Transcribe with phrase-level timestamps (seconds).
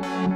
[0.00, 0.35] nii,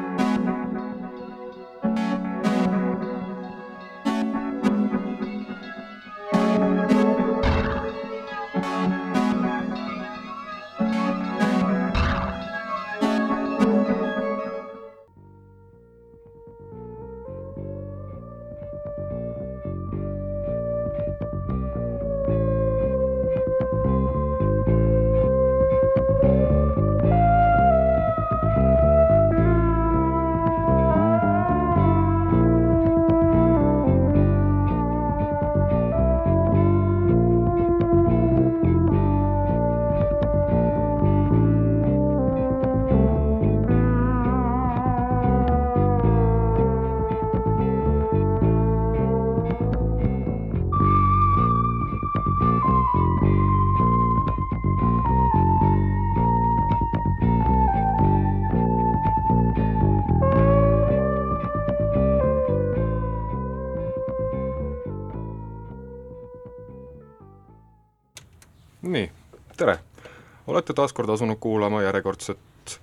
[70.70, 72.80] olete taas kord asunud kuulama järjekordset,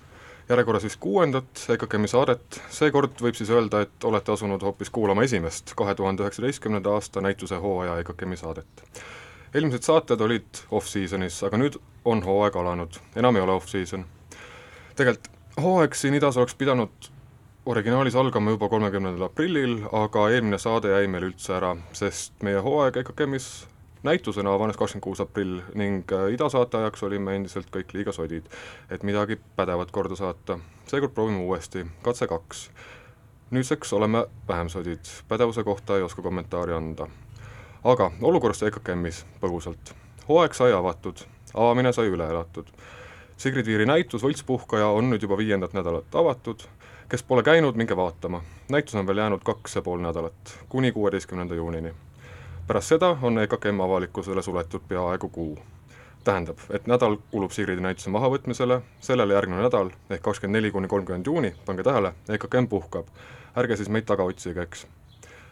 [0.48, 5.72] järjekorras vist kuuendat EKKM-i saadet, seekord võib siis öelda, et olete asunud hoopis kuulama esimest,
[5.76, 8.84] kahe tuhande üheksateistkümnenda aasta näituse hooaja EKKM-i saadet.
[9.54, 14.04] eelmised saated olid off-season'is, aga nüüd on hooaeg alanud, enam ei ole off-season.
[14.96, 15.30] tegelikult
[15.62, 17.10] hooaeg siin idas oleks pidanud
[17.66, 23.00] originaalis algama juba kolmekümnendal aprillil, aga eelmine saade jäi meil üldse ära, sest meie hooaeg
[23.00, 23.48] EKKM-is
[24.08, 28.46] näitusena avanes kakskümmend kuus aprill ning äh, idasaate ajaks olime endiselt kõik liiga sodid,
[28.90, 30.58] et midagi pädevat korda saata.
[30.88, 32.70] seekord proovime uuesti, katse kaks.
[33.50, 37.08] nüüdseks oleme vähem sodid, pädevuse kohta ei oska kommentaari anda.
[37.84, 39.92] aga olukorrast EKKM-is põgusalt.
[40.28, 41.20] hooaeg sai avatud,
[41.54, 42.72] avamine sai üle elatud.
[43.36, 46.64] Sigrid Viiri näitus Võltspuhkaja on nüüd juba viiendat nädalat avatud,
[47.08, 48.42] kes pole käinud, minge vaatama.
[48.68, 51.94] näitus on veel jäänud kaks ja pool nädalat, kuni kuueteistkümnenda juunini
[52.68, 55.58] pärast seda on EKKM avalikkusele suletud peaaegu kuu.
[56.24, 61.26] tähendab, et nädal kulub Sigridi näituse mahavõtmisele, sellele järgnev nädal ehk kakskümmend neli kuni kolmkümmend
[61.26, 63.06] juuni, pange tähele, EKKM puhkab.
[63.56, 64.86] ärge siis meid taga otsige, eks.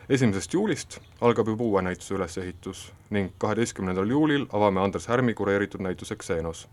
[0.08, 6.16] esimesest juulist algab juba uue näituse ülesehitus ning kaheteistkümnendal juulil avame Andres Härmi kureeritud näituse
[6.16, 6.68] Xenos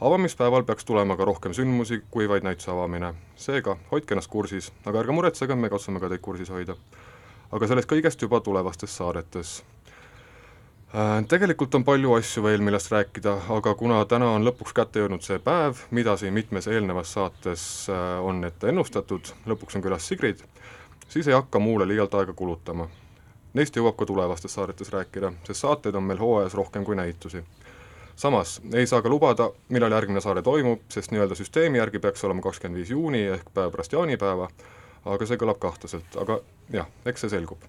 [0.00, 5.00] avamispäeval peaks tulema ka rohkem sündmusi kui vaid näituse avamine, seega hoidke ennast kursis, aga
[5.00, 6.76] ärge muretsege, me katsume ka teid kursis hoida
[7.50, 9.60] aga sellest kõigest juba tulevastes saadetes.
[10.90, 15.22] Äh, tegelikult on palju asju veel, millest rääkida, aga kuna täna on lõpuks kätte jõudnud
[15.22, 20.42] see päev, mida siin mitmes eelnevas saates äh, on ette ennustatud, lõpuks on külas Sigrid,
[21.08, 22.88] siis ei hakka muule liialt aega kulutama.
[23.54, 27.42] Neist jõuab ka tulevastes saadetes rääkida, sest saateid on meil hooajas rohkem kui näitusi
[28.20, 32.42] samas ei saa ka lubada, millal järgmine saade toimub, sest nii-öelda süsteemi järgi peaks olema
[32.44, 34.48] kakskümmend viis juuni ehk päev pärast jaanipäeva,
[35.04, 36.40] aga see kõlab kahtlaselt, aga
[36.72, 37.62] jah, eks see selgub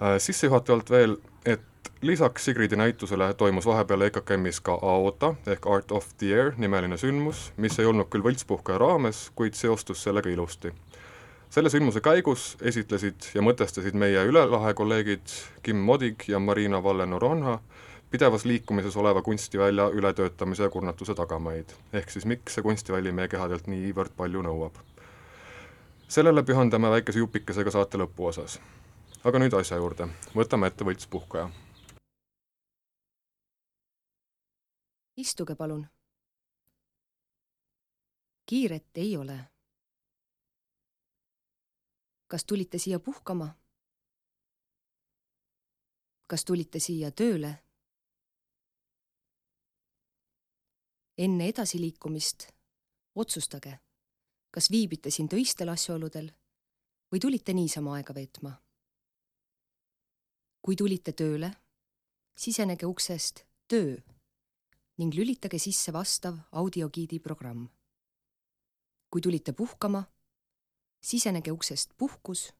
[0.00, 0.16] äh,.
[0.18, 6.32] Sissejuhatavalt veel, et lisaks Sigridi näitusele toimus vahepeal EKKM-is ka AOTA ehk Art of the
[6.34, 10.72] Air nimeline sündmus, mis ei olnud küll võltspuhkaja raames, kuid seostus sellega ilusti.
[11.50, 17.58] selle sündmuse käigus esitlesid ja mõtestasid meie üle lahe kolleegid Kim Modig ja Marina Valle-Noronha
[18.10, 21.66] pidevas liikumises oleva kunstivälja ületöötamise ja kurnatuse tagamaid.
[21.92, 24.78] ehk siis miks see kunstiväli meie kehadelt niivõrd palju nõuab
[26.10, 28.58] sellele pühendame väikese jupikesega saate lõpuosas.
[29.24, 31.50] aga nüüd asja juurde, võtame ette võltspuhkaja.
[35.16, 35.86] istuge palun.
[38.46, 39.38] kiiret ei ole.
[42.26, 43.54] kas tulite siia puhkama?
[46.26, 47.54] kas tulite siia tööle?
[51.18, 52.48] enne edasiliikumist
[53.14, 53.78] otsustage
[54.50, 56.30] kas viibite siin töistel asjaoludel
[57.12, 58.56] või tulite niisama aega veetma?
[60.60, 61.48] kui tulite tööle,
[62.36, 63.94] sisenege uksest Töö
[65.00, 67.68] ning lülitage sisse vastav audiogiidi programm.
[69.10, 70.04] kui tulite puhkama,
[71.00, 72.52] sisenege uksest Puhkus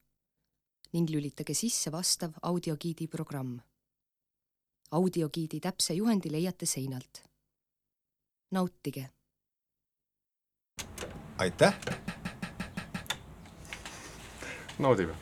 [0.93, 3.59] ning lülitage sisse vastav audiogiidi programm.
[4.91, 7.23] audiogiidi täpse juhendi leiate seinalt.
[8.51, 9.09] nautige
[11.41, 11.73] aitäh!
[14.79, 15.13] naudime.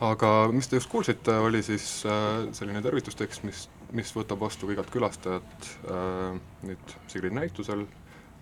[0.00, 3.62] aga mis te just kuulsite, oli siis äh, selline tervitustekst, mis,
[3.96, 6.36] mis võtab vastu igat külastajat äh,
[6.68, 7.86] nüüd Sigrid näitusel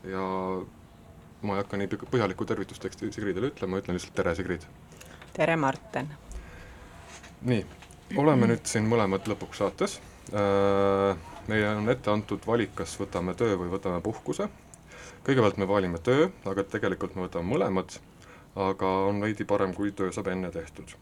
[0.08, 0.24] ja
[1.42, 4.66] ma ei hakka nii põhjalikku tervitusteksti Sigridele ütlema, ütlen lihtsalt tere, Sigrid!
[5.36, 6.10] tere, Marten!
[7.46, 7.62] nii,
[8.18, 10.00] oleme nüüd siin mõlemad lõpuks saates
[10.34, 11.14] äh,,
[11.46, 14.50] meile on ette antud valik, kas võtame töö või võtame puhkuse
[15.26, 17.96] kõigepealt me valime töö, aga tegelikult me võtame mõlemad,
[18.58, 20.94] aga on veidi parem, kui töö saab enne tehtud.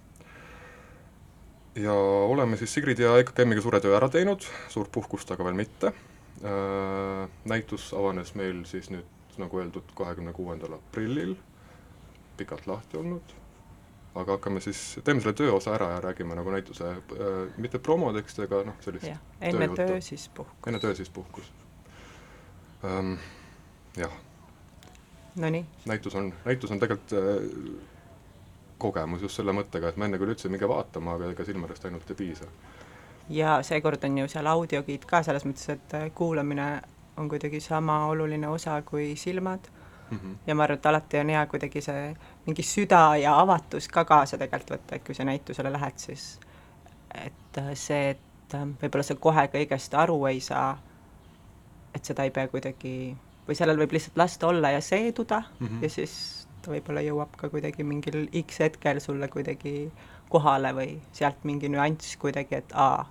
[1.75, 5.93] ja oleme siis Sigrid ja EKKM-iga suure töö ära teinud, suurt puhkust aga veel mitte,
[7.45, 9.07] näitus avanes meil siis nüüd,
[9.39, 11.37] nagu öeldud, kahekümne kuuendal aprillil,
[12.37, 13.35] pikalt lahti olnud,
[14.15, 18.65] aga hakkame siis, teeme selle tööosa ära ja räägime nagu näituse äh,, mitte promoteksti, aga
[18.67, 19.87] noh, sellist ja, enne tööjuttu.
[19.93, 20.67] töö, siis puhkus.
[20.67, 21.53] enne töö, siis puhkus
[22.85, 23.15] ähm,.
[23.97, 24.13] Jah.
[25.37, 25.65] Nonii.
[25.87, 27.89] näitus on, näitus on tegelikult äh,
[28.79, 32.11] kogemus just selle mõttega, et ma enne küll ütlesin, minge vaatama, aga ega silmadest ainult
[32.11, 32.49] ei piisa.
[33.29, 36.71] ja seekord on ju seal audiogiid ka selles mõttes, et äh, kuulamine
[37.17, 39.71] on kuidagi sama oluline osa kui silmad
[40.11, 40.19] mm.
[40.19, 40.37] -hmm.
[40.47, 42.17] ja ma arvan, et alati on hea kuidagi see
[42.47, 46.41] mingi süda ja avatus ka kaasa tegelikult võtta, et kui sa näitusele lähed, siis
[47.15, 50.79] et äh, see, et võib-olla sa kohe kõigest aru ei saa,
[51.95, 53.17] et seda ei pea kuidagi,
[53.51, 55.83] või sellel võib lihtsalt lasta olla ja seeduda mm -hmm.
[55.83, 56.15] ja siis
[56.63, 59.91] ta võib-olla jõuab ka kuidagi mingil X hetkel sulle kuidagi
[60.31, 63.07] kohale või sealt mingi nüanss kuidagi, et aa,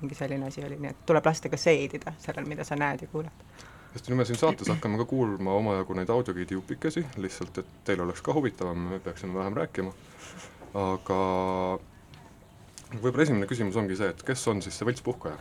[0.00, 3.08] mingi selline asi oli, nii et tuleb lasta ka seedida sellel, mida sa näed ja
[3.12, 3.44] kuuled
[3.96, 8.00] sest nüüd me siin saates hakkame ka kuulma omajagu neid audiogiidi jupikesi, lihtsalt et teil
[8.04, 9.92] oleks ka huvitavam, me peaksime vähem rääkima,
[10.76, 11.20] aga
[13.00, 15.38] võib-olla esimene küsimus ongi see, et kes on siis see võltspuhkaja?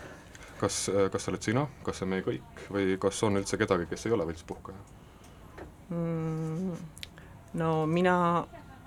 [0.60, 2.68] Kas, kas sa oled sina, kas see on meie kõik?
[2.74, 4.86] Või kas on üldse kedagi, kes ei ole võltspuhkaja?
[5.94, 6.78] Mm,?
[7.56, 8.16] No mina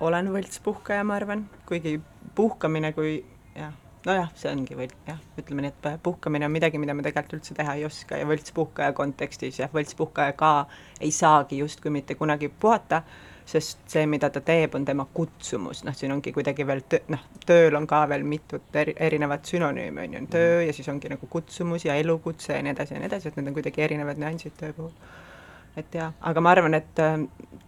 [0.05, 1.99] olen võltspuhkaja, ma arvan, kuigi
[2.37, 3.21] puhkamine kui
[3.57, 3.75] jah
[4.07, 7.57] nojah, see ongi või jah, ütleme nii, et puhkamine on midagi, mida me tegelikult üldse
[7.57, 8.19] teha ei oska.
[8.21, 10.53] Ja võltspuhkaja kontekstis jah, võltspuhkaja ka
[11.01, 13.03] ei saagi justkui mitte kunagi puhata,
[13.49, 17.23] sest see, mida ta teeb, on tema kutsumus, noh, siin ongi kuidagi veel tö-, noh,
[17.49, 21.09] tööl on ka veel mitut eri, erinevat sünonüümi, on ju, on töö ja siis ongi
[21.09, 24.21] nagu kutsumus ja elukutse ja nii edasi ja nii edasi, et need on kuidagi erinevad
[24.21, 24.93] nüansid töö puhul.
[25.79, 27.17] et jah, aga ma arvan, et äh,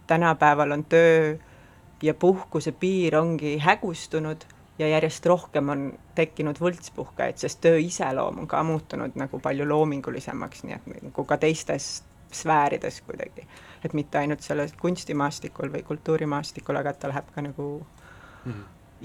[0.07, 1.37] tänapäeval on töö
[2.03, 4.45] ja puhkuse piir ongi hägustunud
[4.79, 10.63] ja järjest rohkem on tekkinud võltspuhkajaid, sest töö iseloom on ka muutunud nagu palju loomingulisemaks,
[10.67, 13.47] nii et nagu ka teistes sfäärides kuidagi.
[13.83, 18.63] Et mitte ainult sellel kunstimaastikul või kultuurimaastikul, aga et ta läheb ka nagu mm -hmm.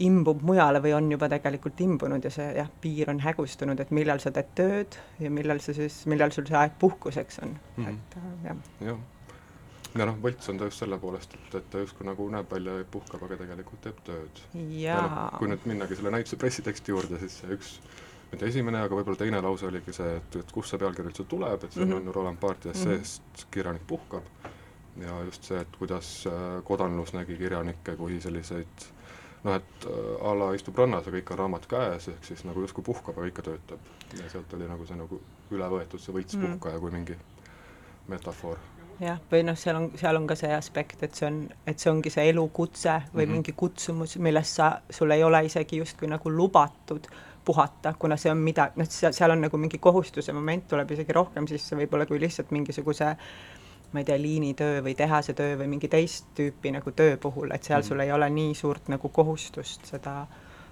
[0.09, 4.19] imbub mujale või on juba tegelikult imbunud ja see jah, piir on hägustunud, et millal
[4.19, 7.89] sa teed tööd ja millal sa siis, millal sul see aeg puhkuseks on mm, -hmm.
[7.89, 8.57] et jah.
[8.81, 8.99] jah
[9.99, 12.79] ja noh, võlts on ta just selle poolest, et, et ta justkui nagu näeb välja
[12.79, 14.43] ja puhkab, aga tegelikult teeb tööd.
[14.81, 17.79] ja noh, kui nüüd minnagi selle näituse pressiteksti juurde, siis see üks
[18.33, 21.65] mitte esimene, aga võib-olla teine lause oligi see, et, et kust see pealkiri üldse tuleb,
[21.65, 22.09] et see mm -hmm.
[22.09, 23.51] on Roland Barthi esseest mm -hmm.
[23.51, 24.23] Kirjanik puhkab
[25.01, 28.87] ja just see, et kuidas äh, kodanlus nägi kirjanikke kui selliseid
[29.45, 32.65] noh, et äh, a la istub rannas ja kõik on raamat käes, ehk siis nagu
[32.65, 33.91] justkui puhkab, aga ikka töötab.
[34.17, 35.21] ja sealt oli nagu see nagu
[35.51, 36.81] üle võetud, see võltspuhkaja mm.
[36.81, 37.19] kui mingi
[38.09, 38.59] metafoor
[39.01, 41.91] jah, või noh, seal on, seal on ka see aspekt, et see on, et see
[41.93, 43.33] ongi see elukutse või mm -hmm.
[43.37, 47.09] mingi kutsumus, millest sa, sul ei ole isegi justkui nagu lubatud
[47.45, 51.47] puhata, kuna see on mida, noh, seal, on nagu mingi kohustuse moment tuleb isegi rohkem
[51.47, 53.17] sisse võib-olla kui lihtsalt mingisuguse
[53.93, 57.81] ma ei tea, liinitöö või tehasetöö või mingi teist tüüpi nagu töö puhul, et seal
[57.81, 60.27] mm sul ei ole nii suurt nagu kohustust seda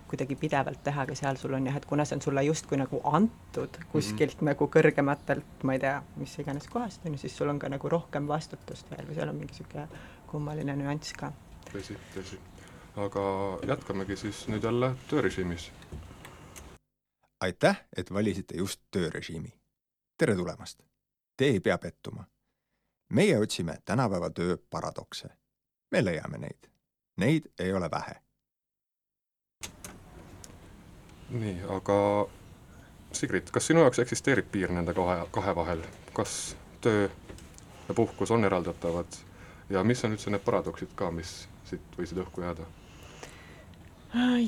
[0.08, 3.00] kuidagi pidevalt teha, aga seal sul on jah, et kuna see on sulle justkui nagu
[3.04, 7.50] antud kuskilt mm nagu kõrgematelt, ma ei tea, mis iganes kohast, on ju, siis sul
[7.50, 9.86] on ka nagu rohkem vastutust veel või seal on mingi niisugune
[10.30, 11.32] kummaline nüanss ka.
[11.70, 12.40] tõsi, tõsi.
[12.96, 13.24] aga
[13.66, 15.70] jätkamegi siis nüüd jälle töörežiimis.
[17.40, 19.52] aitäh, et valisite just töörežiimi.
[20.18, 20.82] tere tulemast!
[21.36, 22.24] Te ei pea pettuma.
[23.08, 25.28] Meie otsime tänapäeva töö paradokse.
[25.90, 26.70] me leiame neid.
[27.16, 28.24] Neid ei ole vähe
[31.34, 31.96] nii, aga
[33.14, 35.82] Sigrid, kas sinu jaoks eksisteerib piir nende kahe, kahe vahel,
[36.16, 37.08] kas töö
[37.88, 39.18] ja puhkus on eraldatavad
[39.70, 42.66] ja mis on üldse need paradoksid ka, mis siit võisid õhku jääda?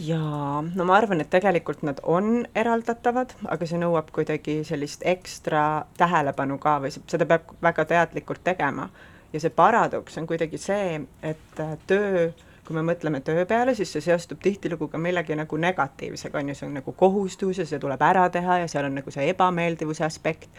[0.06, 5.86] Jaa, no ma arvan, et tegelikult nad on eraldatavad, aga see nõuab kuidagi sellist ekstra
[5.98, 8.88] tähelepanu ka või seda peab väga teadlikult tegema.
[9.32, 12.30] ja see paradoks on kuidagi see, et töö
[12.66, 16.54] kui me mõtleme töö peale, siis see seostub tihtilugu ka millegi nagu negatiivsega, on ju,
[16.58, 20.04] see on nagu kohustus ja see tuleb ära teha ja seal on nagu see ebameeldivuse
[20.06, 20.50] aspekt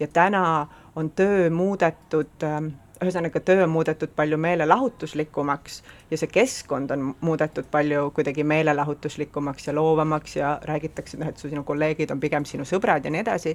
[0.00, 6.92] ja täna on töö muudetud ähm, ühesõnaga, töö on muudetud palju meelelahutuslikumaks ja see keskkond
[6.94, 12.20] on muudetud palju kuidagi meelelahutuslikumaks ja loovamaks ja räägitakse, noh, et su sinu kolleegid on
[12.20, 13.52] pigem sinu sõbrad ja nii edasi,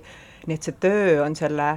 [0.48, 1.72] nii et see töö on selle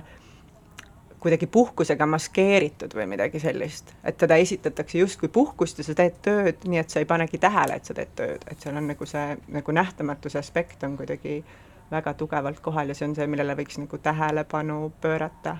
[1.24, 6.66] kuidagi puhkusega maskeeritud või midagi sellist, et teda esitatakse justkui puhkust ja sa teed tööd,
[6.68, 9.38] nii et sa ei panegi tähele, et sa teed tööd, et seal on nagu see
[9.56, 11.38] nagu nähtamatuse aspekt on kuidagi
[11.90, 15.56] väga tugevalt kohal ja see on see, millele võiks nagu tähelepanu pöörata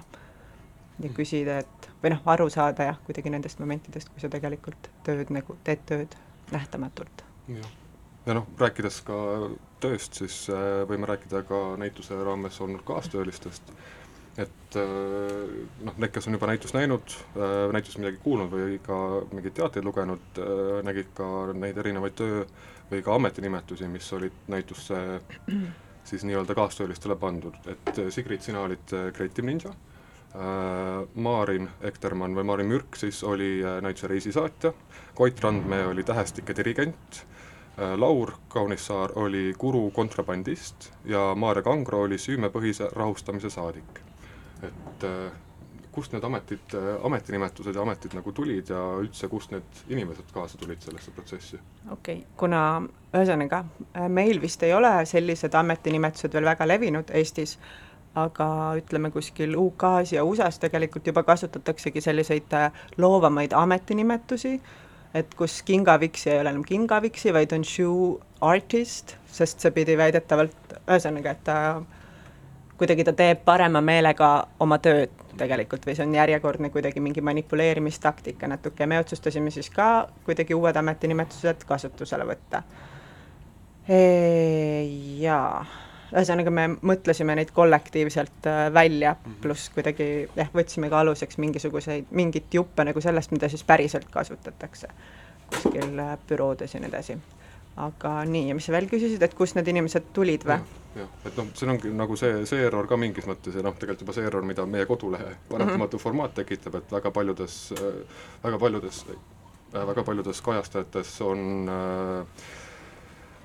[1.01, 5.33] ja küsida, et või noh, aru saada jah, kuidagi nendest momentidest, kui sa tegelikult tööd
[5.33, 6.17] nagu, teed tööd
[6.53, 7.25] nähtamatult.
[7.49, 7.71] jah,
[8.27, 9.19] ja noh, rääkides ka
[9.85, 13.73] tööst, siis äh, võime rääkida ka näituse raames olnud kaastöölistest,
[14.41, 18.99] et äh, noh, need, kes on juba näitust näinud, äh, näitust midagi kuulnud või ka
[19.33, 20.43] mingeid teateid lugenud,
[20.85, 22.45] nägid ka neid erinevaid töö-
[22.91, 25.01] või ka ametinimetusi, mis olid näitusse
[26.05, 29.73] siis nii-öelda kaastöölistele pandud, et Sigrid, sina olid Creative Ninja.
[29.73, 29.94] Äh,
[31.15, 34.73] Maarin Ektermann või Maarin Mürk siis oli äh, näituse reisisaatja,
[35.15, 37.21] Koit Randmäe oli tähestike dirigent,
[37.79, 44.03] äh, Laur Kaunissaar oli guru kontrabandist ja Maarja Kangro oli süümepõhise rahustamise saadik.
[44.65, 45.05] et
[45.93, 46.75] kust need ametid,
[47.05, 51.61] ametinimetused ja ametid nagu tulid ja üldse, kust need inimesed kaasa tulid sellesse protsessi?
[51.93, 52.61] okei okay., kuna
[53.13, 53.61] ühesõnaga
[54.09, 57.59] meil vist ei ole sellised ametinimetused veel väga levinud Eestis,
[58.15, 58.47] aga
[58.79, 64.61] ütleme, kuskil UK-s ja USA-s tegelikult juba kasutataksegi selliseid äh, loovamaid ametinimetusi,
[65.15, 70.79] et kus kingaviksi ei ole enam kingaviksi, vaid on shoe artist, sest see pidi väidetavalt,
[70.85, 71.59] ühesõnaga, et ta
[72.79, 74.31] kuidagi ta teeb parema meelega
[74.61, 79.71] oma tööd tegelikult või see on järjekordne kuidagi mingi manipuleerimistaktika natuke ja me otsustasime siis
[79.75, 82.63] ka kuidagi uued ametinimetused kasutusele võtta.
[85.23, 85.65] Jaa
[86.13, 89.41] ühesõnaga, me mõtlesime neid kollektiivselt äh, välja, mhm.
[89.43, 94.93] pluss kuidagi jah, võtsime ka aluseks mingisuguseid, mingit juppe nagu sellest, mida siis päriselt kasutatakse
[95.55, 97.19] kuskil äh, büroodes ja nii edasi.
[97.77, 100.59] aga nii, ja mis sa veel küsisid, et kust need inimesed tulid või?
[100.95, 104.05] jah, et noh, see ongi nagu see, see error ka mingis mõttes ja noh, tegelikult
[104.07, 106.03] juba see error, mida meie kodulehe paratamatu mm -hmm.
[106.03, 107.57] formaat tekitab, et väga paljudes,
[108.45, 109.05] väga paljudes,
[109.73, 112.45] väga paljudes kajastajates on äh,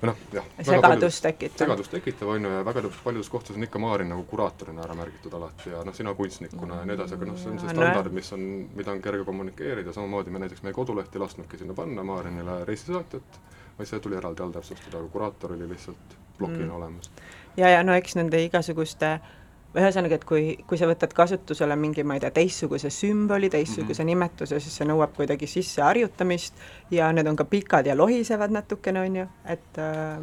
[0.00, 0.46] või noh, jah.
[0.66, 1.64] segadust tekitav.
[1.64, 5.34] segadust tekitav, on ju, ja väga paljudes kohtades on ikka Maarin nagu kuraatorina ära märgitud
[5.36, 8.32] alati ja noh, sina kunstnikuna ja nii edasi, aga noh, see on see standard, mis
[8.36, 12.62] on, mida on kerge kommunikeerida, samamoodi me näiteks meie koduleht ei lasknudki sinna panna Maarinile
[12.68, 13.42] reisisaatjat,
[13.78, 16.76] vaid see tuli eraldi all täpsustada, aga kuraator oli lihtsalt plokina mm.
[16.80, 17.12] olemas.
[17.56, 19.36] ja, ja no eks nende igasuguste äh,
[19.78, 24.08] ühesõnaga, et kui, kui sa võtad kasutusele mingi, ma ei tea, teistsuguse sümboli, teistsuguse mm
[24.08, 24.16] -hmm.
[24.16, 26.54] nimetuse, siis see nõuab kuidagi sisseharjutamist
[26.90, 30.18] ja need on ka pikad ja lohisevad natukene, on ju, et äh,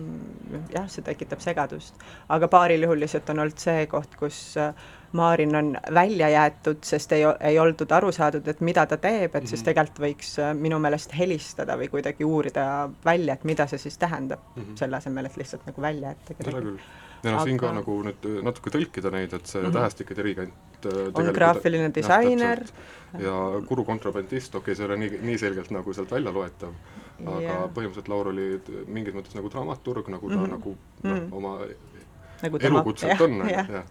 [0.76, 1.96] jah, see tekitab segadust.
[2.30, 4.74] aga paaril juhul lihtsalt on olnud see koht, kus äh,
[5.12, 9.34] Maarin on välja jäetud, sest ei, ei oldud aru saadud, et mida ta teeb, et
[9.34, 9.50] mm -hmm.
[9.50, 9.66] siis mhm.
[9.66, 14.40] tegelikult võiks äh, minu meelest helistada või kuidagi uurida välja, et mida see siis tähendab
[14.56, 14.76] mm, -hmm.
[14.76, 16.80] selle asemel, et lihtsalt nagu välja jätta kedagi
[17.24, 19.78] ja noh aga..., siin ka nagu nüüd äh, natuke tõlkida neid, et see mm -hmm.
[19.78, 22.64] tähestike dirigent äh, on graafiline disainer.
[23.20, 23.36] ja
[23.68, 26.74] guru kontrabandist, okei okay,, see ei ole nii, nii selgelt nagu sealt välja loetav,
[27.26, 27.64] aga yeah.
[27.74, 30.52] põhimõtteliselt Laur oli mingis mõttes nagu dramaturg, nagu ta mm -hmm.
[30.52, 31.60] nagu noh mm -hmm., oma
[32.42, 33.86] nagu elukutselt on, jah.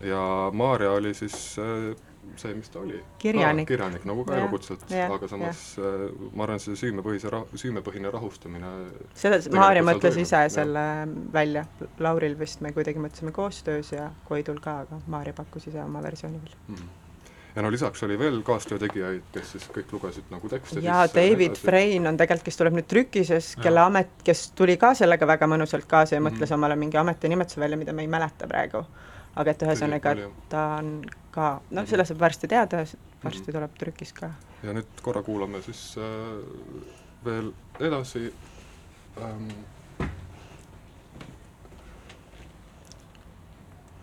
[0.00, 1.96] ja Maarja oli siis äh,
[2.36, 3.00] see, mis ta oli.
[3.18, 3.68] kirjanik.
[3.68, 5.90] kirjanik nagu ka elukutselt, aga samas ja.
[5.90, 8.70] Äh, ma arvan, see süümepõhise süümepõhine rahustamine
[9.18, 10.52] seda, Maarja mõtles ise ja.
[10.52, 10.86] selle
[11.34, 11.66] välja,
[11.98, 16.42] Lauril vist me kuidagi mõtlesime koostöös ja Koidul ka, aga Maarja pakkus ise oma versiooni
[16.42, 16.74] veel mm.
[16.74, 16.96] -hmm
[17.54, 20.80] ja no lisaks oli veel kaastöö tegijaid, kes siis kõik lugesid nagu tekste.
[20.84, 25.26] jaa, David Frein on tegelikult, kes tuleb nüüd trükises, kelle amet, kes tuli ka sellega
[25.26, 26.38] väga mõnusalt kaasa ja mm -hmm.
[26.38, 28.84] mõtles omale mingi ametinimetuse välja, mida ma ei mäleta praegu
[29.40, 30.94] aga et ühesõnaga, et ta on
[31.32, 32.84] ka, noh, selle saab varsti teada,
[33.24, 33.56] varsti mhm.
[33.56, 34.32] tuleb trükis ka.
[34.62, 36.88] ja nüüd korra kuulame siis äh,
[37.24, 38.26] veel edasi
[39.20, 39.48] ähm,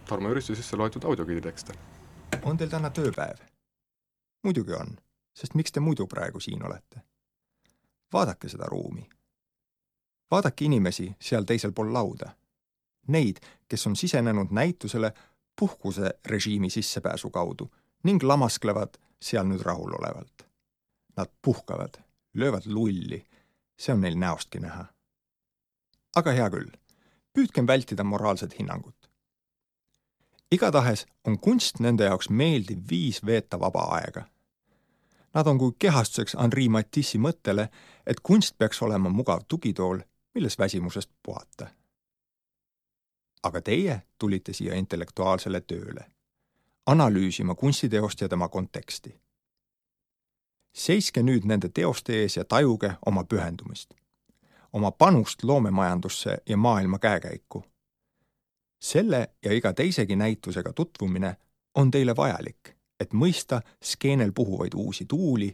[0.08, 1.74] Tarmo Jüristi sisse loetud audiogiidi tekste.
[2.44, 3.44] on teil täna tööpäev?
[4.44, 4.98] muidugi on,
[5.36, 7.04] sest miks te muidu praegu siin olete?
[8.14, 9.10] vaadake seda ruumi.
[10.32, 12.37] vaadake inimesi seal teisel pool lauda
[13.08, 15.14] neid, kes on sisenenud näitusele
[15.60, 17.72] puhkuserežiimi sissepääsu kaudu
[18.04, 20.46] ning lamasklevad seal nüüd rahulolevalt.
[21.18, 21.98] Nad puhkavad,
[22.34, 23.26] löövad lulli,
[23.80, 24.86] see on neil näostki näha.
[26.16, 26.70] aga hea küll,
[27.34, 29.10] püüdkem vältida moraalset hinnangut.
[30.52, 34.26] igatahes on kunst nende jaoks meeldiv viis veeta vaba aega.
[35.34, 37.70] Nad on kui kehastuseks Henri Matisse'i mõttele,
[38.06, 40.00] et kunst peaks olema mugav tugitool,
[40.34, 41.70] milles väsimusest puhata
[43.48, 46.06] aga teie tulite siia intellektuaalsele tööle,
[46.86, 49.16] analüüsima kunstiteost ja tema konteksti.
[50.78, 53.94] seiske nüüd nende teoste ees ja tajuge oma pühendumist,
[54.74, 57.64] oma panust loomemajandusse ja maailma käekäiku.
[58.80, 61.38] selle ja iga teisegi näitusega tutvumine
[61.76, 65.54] on teile vajalik, et mõista skeenel puhuvaid uusi tuuli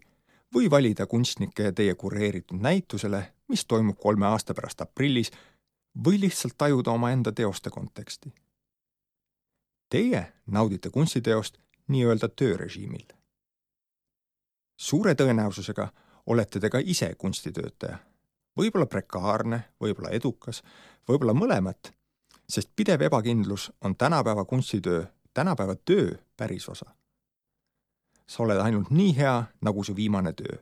[0.55, 5.31] või valida kunstnikke teie kureeritud näitusele, mis toimub kolme aasta pärast aprillis
[6.05, 8.33] või lihtsalt tajuda omaenda teoste konteksti.
[9.89, 11.57] Teie naudite kunstiteost
[11.87, 13.05] nii-öelda töörežiimil
[14.83, 15.87] suure tõenäosusega
[16.25, 17.97] olete te ka ise kunstitöötaja.
[18.57, 20.61] võib-olla prekaarne, võib-olla edukas,
[21.09, 21.93] võib-olla mõlemat,
[22.49, 26.85] sest pidev ebakindlus on tänapäeva kunstitöö, tänapäeva töö pärisosa.
[28.27, 30.57] sa oled ainult nii hea, nagu su viimane töö.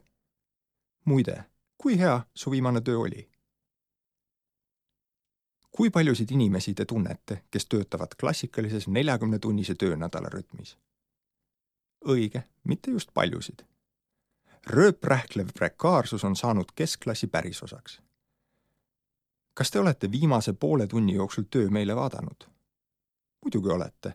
[1.05, 1.43] muide,
[1.77, 3.30] kui hea su viimane töö oli?
[5.81, 10.77] Kui paljusid inimesi te tunnete, kes töötavad klassikalises neljakümnetunnise töönädala rütmis?
[12.05, 13.63] õige, mitte just paljusid.
[14.67, 18.01] rööprähklev prekaarsus on saanud keskklassi pärisosaks.
[19.53, 22.45] kas te olete viimase poole tunni jooksul töö meile vaadanud?
[23.41, 24.13] muidugi olete,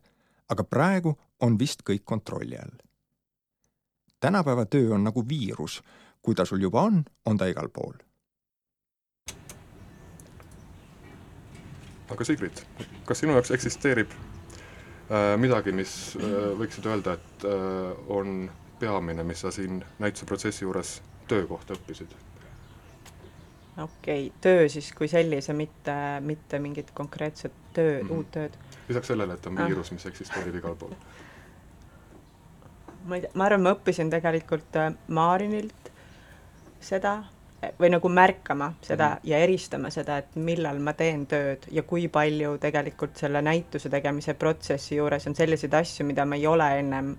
[0.48, 2.78] aga praegu on vist kõik kontrolli all.
[4.20, 5.82] tänapäeva töö on nagu viirus,
[6.22, 8.05] kui ta sul juba on, on ta igal pool
[12.10, 12.62] aga Sigrid,
[13.06, 18.46] kas sinu jaoks eksisteerib äh, midagi, mis äh, võiksid öelda, et äh, on
[18.80, 22.14] peamine, mis sa siin näituse protsessi juures töö kohta õppisid?
[23.82, 28.16] okei okay,, töö siis kui sellise, mitte, mitte mingit konkreetset töö mm, -hmm.
[28.16, 28.58] uut tööd.
[28.88, 29.66] lisaks sellele, et on ah.
[29.66, 30.94] viirus, mis eksisteerib igal pool.
[33.04, 35.92] ma ei tea, ma arvan, ma õppisin tegelikult Maarinilt
[36.80, 37.22] seda,
[37.80, 39.30] või nagu märkama seda mm -hmm.
[39.30, 44.34] ja eristama seda, et millal ma teen tööd ja kui palju tegelikult selle näituse tegemise
[44.34, 47.16] protsessi juures on selliseid asju, mida ma ei ole ennem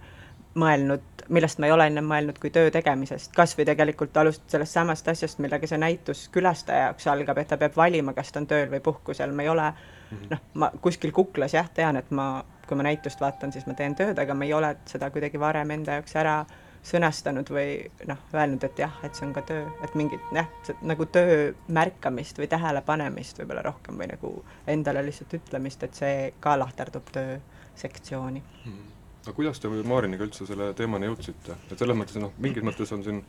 [0.58, 4.74] mõelnud, millest ma ei ole ennem mõelnud kui töö tegemisest, kas või tegelikult alustad sellest
[4.74, 8.48] samast asjast, millega see näitus külastaja jaoks algab, et ta peab valima, kas ta on
[8.48, 10.30] tööl või puhkusel, ma ei ole mm -hmm.
[10.30, 13.96] noh, ma kuskil kuklas jah, tean, et ma, kui ma näitust vaatan, siis ma teen
[13.96, 16.48] tööd, aga ma ei ole seda kuidagi varem enda jaoks ära äh,
[16.88, 17.72] sõnastanud või
[18.08, 20.50] noh, öelnud, et jah, et see on ka töö, et mingit jah,
[20.88, 24.34] nagu töö märkamist või tähelepanemist võib-olla rohkem või nagu
[24.72, 27.38] endale lihtsalt ütlemist, et see ka lahterdub töö
[27.77, 28.88] sektsiooni hmm..
[29.27, 33.03] no kuidas te Maariniga üldse selle teemani jõudsite, et selles mõttes noh, mingis mõttes on
[33.06, 33.24] siin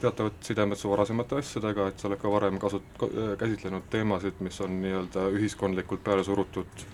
[0.00, 3.04] teatavad sidemed su varasemate asjadega, et sa oled ka varem kasut-,
[3.40, 6.84] käsitlenud teemasid, mis on nii-öelda ühiskondlikult peale surutud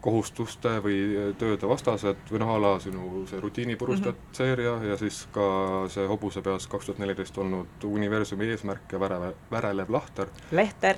[0.00, 0.98] kohustuste või
[1.38, 4.34] tööde vastased või noh, a la sinu see rutiinipurustajad mm -hmm.
[4.40, 5.46] seeria ja siis ka
[5.88, 10.28] see hobuse peas kaks tuhat neliteist olnud universumi eesmärk ja väre, värelev lahter.
[10.50, 10.96] Lehter.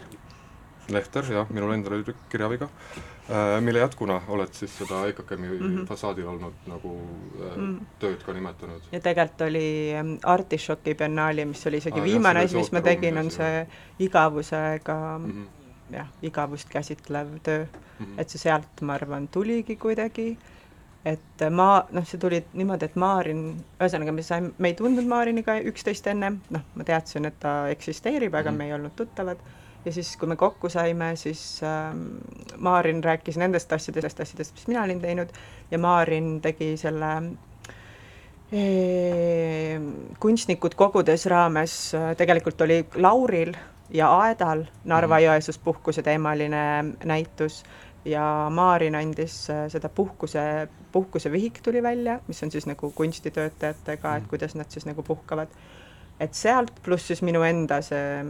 [0.89, 5.87] Lehter, jah, minul endal oli kirjaviga äh,, mille jätkuna oled siis seda EKKM-i mm -hmm.
[5.87, 6.97] fassaadil olnud nagu
[7.41, 7.87] äh, mm -hmm.
[7.99, 8.83] tööd ka nimetanud.
[8.93, 13.19] ja tegelikult oli ähm, Artišoki biennaali, mis oli isegi ah, viimane asi, mis ma tegin,
[13.19, 13.67] on see
[13.99, 15.60] igavusega mm -hmm
[15.93, 18.07] jah, igavust käsitlev töö mm.
[18.07, 18.21] -hmm.
[18.21, 20.39] et see sealt, ma arvan, tuligi kuidagi,
[21.05, 23.45] et ma, noh, see tuli niimoodi, et Maarin,
[23.81, 28.35] ühesõnaga me saime, me ei tundnud Maariniga üksteist ennem, noh, ma teadsin, et ta eksisteerib,
[28.35, 28.59] aga mm -hmm.
[28.59, 29.39] me ei olnud tuttavad,
[29.85, 31.95] ja siis, kui me kokku saime, siis äh,
[32.59, 35.29] Maarin rääkis nendest asjadest, asjadest, mis mina olin teinud,
[35.71, 37.15] ja Maarin tegi selle
[40.19, 43.55] kunstnikud kogudes raames äh, tegelikult oli Lauril
[43.91, 45.65] ja Aedal Narva-Jõesuus mhm.
[45.65, 46.63] puhkuse teemaline
[47.05, 47.63] näitus
[48.05, 54.23] ja Maarin andis äh, seda puhkuse, puhkusevihik tuli välja, mis on siis nagu kunstitöötajatega, et
[54.23, 54.31] mhm.
[54.31, 55.49] kuidas nad siis nagu puhkavad.
[56.21, 58.25] et sealt pluss siis minu enda see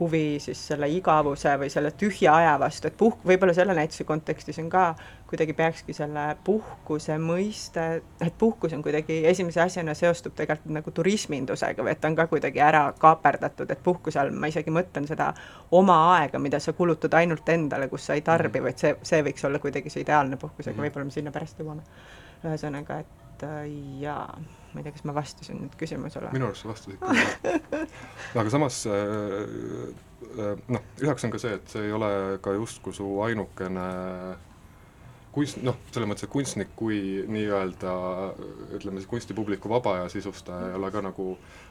[0.00, 4.58] huvi siis selle igavuse või selle tühja aja vastu, et puhk, võib-olla selle näituse kontekstis
[4.62, 4.94] on ka,
[5.30, 7.84] kuidagi peakski selle puhkuse mõiste,
[8.20, 12.26] et puhkus on kuidagi esimese asjana seostub tegelikult nagu turismindusega või et ta on ka
[12.30, 15.30] kuidagi ära kaaperdatud, et puhkuse all ma isegi mõtlen seda
[15.76, 18.66] oma aega, mida sa kulutad ainult endale, kus sa ei tarbi, mhm.
[18.66, 20.88] vaid see, see võiks olla kuidagi see ideaalne puhkus, aga mhm.
[20.88, 21.86] võib-olla me sinna pärast jõuame.
[22.40, 23.62] ühesõnaga, et äh,
[24.02, 24.26] jaa
[24.70, 26.30] ma ei tea, kas ma vastasin nüüd küsimusele?
[26.34, 27.00] minu arust sa vastasid
[28.32, 28.94] küll aga samas äh,
[30.38, 32.10] äh, noh, üheks on ka see, et see ei ole
[32.42, 33.88] ka justkui su ainukene
[35.34, 37.94] kunst, noh, selles mõttes, et kunstnik kui nii-öelda
[38.78, 41.26] ütleme siis kunstipubliku vaba aja sisustaja ei ole ka nagu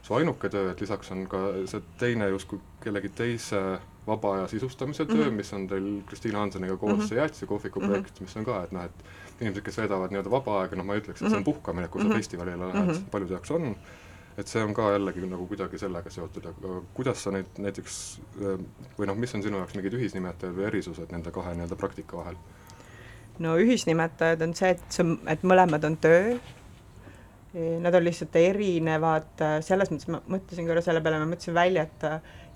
[0.05, 3.61] su ainuke töö, et lisaks on ka see teine justkui kellegi teise
[4.07, 5.41] vaba aja sisustamise töö mm, -hmm.
[5.41, 7.07] mis on teil Kristiina Hanseniga koos mm -hmm.
[7.07, 8.21] see Jäätise kohviku projekt mm, -hmm.
[8.21, 11.01] mis on ka, et noh, et inimesed, kes veedavad nii-öelda vaba aega, noh ma ei
[11.01, 11.51] ütleks, et see on mhm.
[11.51, 12.15] puhkamine, kui sa mm -hmm.
[12.15, 13.09] festivalile lähed mm, -hmm.
[13.11, 13.75] paljude jaoks on,
[14.37, 18.21] et see on ka jällegi nagu kuidagi sellega seotud, aga kuidas sa neid näiteks
[18.99, 22.35] või noh, mis on sinu jaoks mingid ühisnimetajad või erisused nende kahe nii-öelda praktika vahel?
[23.39, 26.39] No ühisnimetajad on see, et see, et mõlemad on tööl,
[27.81, 32.05] nad on lihtsalt erinevad, selles mõttes ma mõtlesin korra selle peale, ma mõtlesin välja, et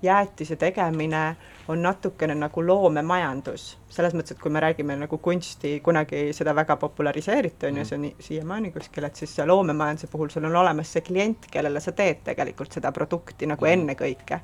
[0.04, 1.36] jäätise tegemine
[1.68, 6.76] on natukene nagu loomemajandus, selles mõttes, et kui me räägime nagu kunsti, kunagi seda väga
[6.76, 11.02] populariseeriti, on ju, see on siiamaani kuskil, et siis loomemajanduse puhul sul on olemas see
[11.06, 13.72] klient, kellele sa teed tegelikult seda produkti nagu mhm.
[13.80, 14.40] ennekõike.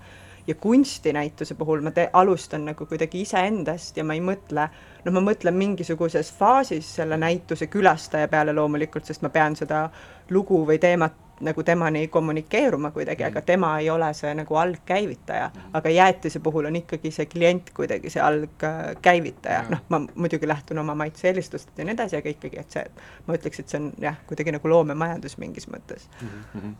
[0.47, 4.69] Ja kunstinäituse puhul ma te-, alustan nagu kuidagi iseendast ja ma ei mõtle,
[5.05, 9.89] noh, ma mõtlen mingisuguses faasis selle näituse külastaja peale loomulikult, sest ma pean seda
[10.31, 15.51] lugu või teemat nagu temani kommunikeeruma kuidagi, aga tema ei ole see nagu algkäivitaja.
[15.73, 20.95] aga jäätise puhul on ikkagi see klient kuidagi see algkäivitaja, noh, ma muidugi lähtun oma
[20.95, 22.85] maitse-eelistustest ja nii edasi, aga ikkagi, et see,
[23.27, 26.29] ma ütleks, et see on jah, kuidagi nagu loomemajandus mingis mõttes mm.
[26.55, 26.75] -hmm.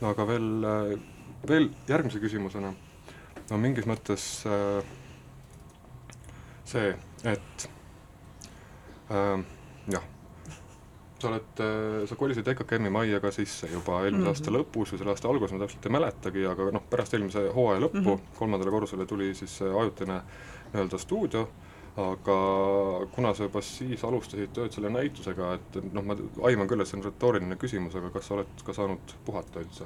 [0.00, 0.50] no aga veel,
[1.46, 2.74] veel järgmise küsimusena,
[3.50, 4.84] no mingis mõttes äh,
[6.68, 6.92] see,
[7.24, 7.68] et
[9.10, 9.44] äh,
[9.92, 10.14] jah
[11.18, 14.34] sa oled, äh, sa kolisid EKKM-i majja ka sisse juba eelmise mm -hmm.
[14.34, 17.80] aasta lõpus või selle aasta alguses, ma täpselt ei mäletagi, aga noh, pärast eelmise hooaja
[17.86, 18.36] lõppu mm -hmm.
[18.38, 20.20] kolmandale korrusele tuli siis ajutine
[20.72, 21.48] nii-öelda stuudio,
[21.96, 22.38] aga
[23.14, 26.98] kuna sa juba siis alustasid tööd selle näitusega, et noh, ma aiman küll, et see
[26.98, 29.84] on retooriline küsimus, aga kas sa oled ka saanud puhata üldse?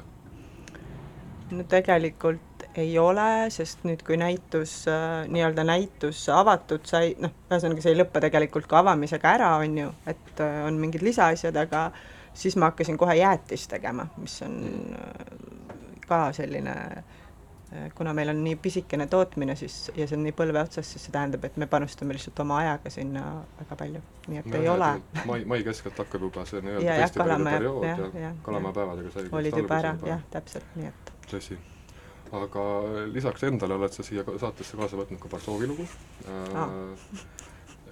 [1.50, 7.84] No tegelikult ei ole, sest nüüd, kui näitus äh,, nii-öelda näitus avatud sai, noh, ühesõnaga
[7.84, 11.88] see ei lõppe tegelikult ka avamisega ära, on ju, et äh, on mingid lisaasjad, aga
[12.32, 14.56] siis ma hakkasin kohe jäätist tegema, mis on
[14.96, 16.76] äh, ka selline
[17.94, 21.14] kuna meil on nii pisikene tootmine, siis ja see on nii põlve otsas, siis see
[21.14, 23.22] tähendab, et me panustame lihtsalt oma ajaga sinna
[23.60, 24.90] väga palju, nii et no, ei ole.
[25.28, 29.28] mai, mai keskelt hakkab juba see nii-öelda festivalide periood ja, ja, ja Kalamäe päevadega sai
[29.40, 31.11] olid juba ära, jah, täpselt, nii et.
[31.30, 31.58] Tõsi.
[32.32, 32.62] Aga
[33.12, 35.84] lisaks endale oled sa siia saatesse kaasa võtnud ka paar soovilugu
[36.56, 36.70] ah..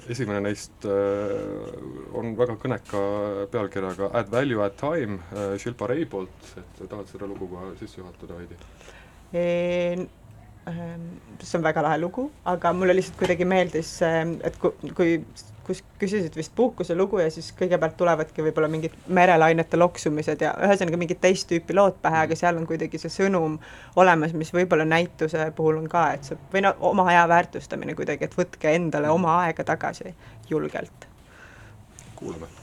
[0.09, 1.75] esimene neist äh,
[2.17, 3.03] on väga kõneka
[3.53, 8.01] pealkirjaga Add value at time äh, Shilpa Rei poolt, et tahad seda lugu ka sisse
[8.01, 8.57] juhatada veidi?
[9.37, 10.09] Ehm,
[11.43, 15.21] see on väga lahe lugu, aga mulle lihtsalt kuidagi meeldis, et kui, kui
[15.67, 21.01] kus küsisid vist puhkuse lugu ja siis kõigepealt tulevadki võib-olla mingid merelainete loksumised ja ühesõnaga
[21.01, 23.59] mingit teist tüüpi lood pähe, aga seal on kuidagi see sõnum
[24.01, 28.29] olemas, mis võib-olla näituse puhul on ka, et see või no oma aja väärtustamine kuidagi,
[28.29, 30.15] et võtke endale oma aega tagasi
[30.51, 31.09] julgelt.
[32.17, 32.60] kuulame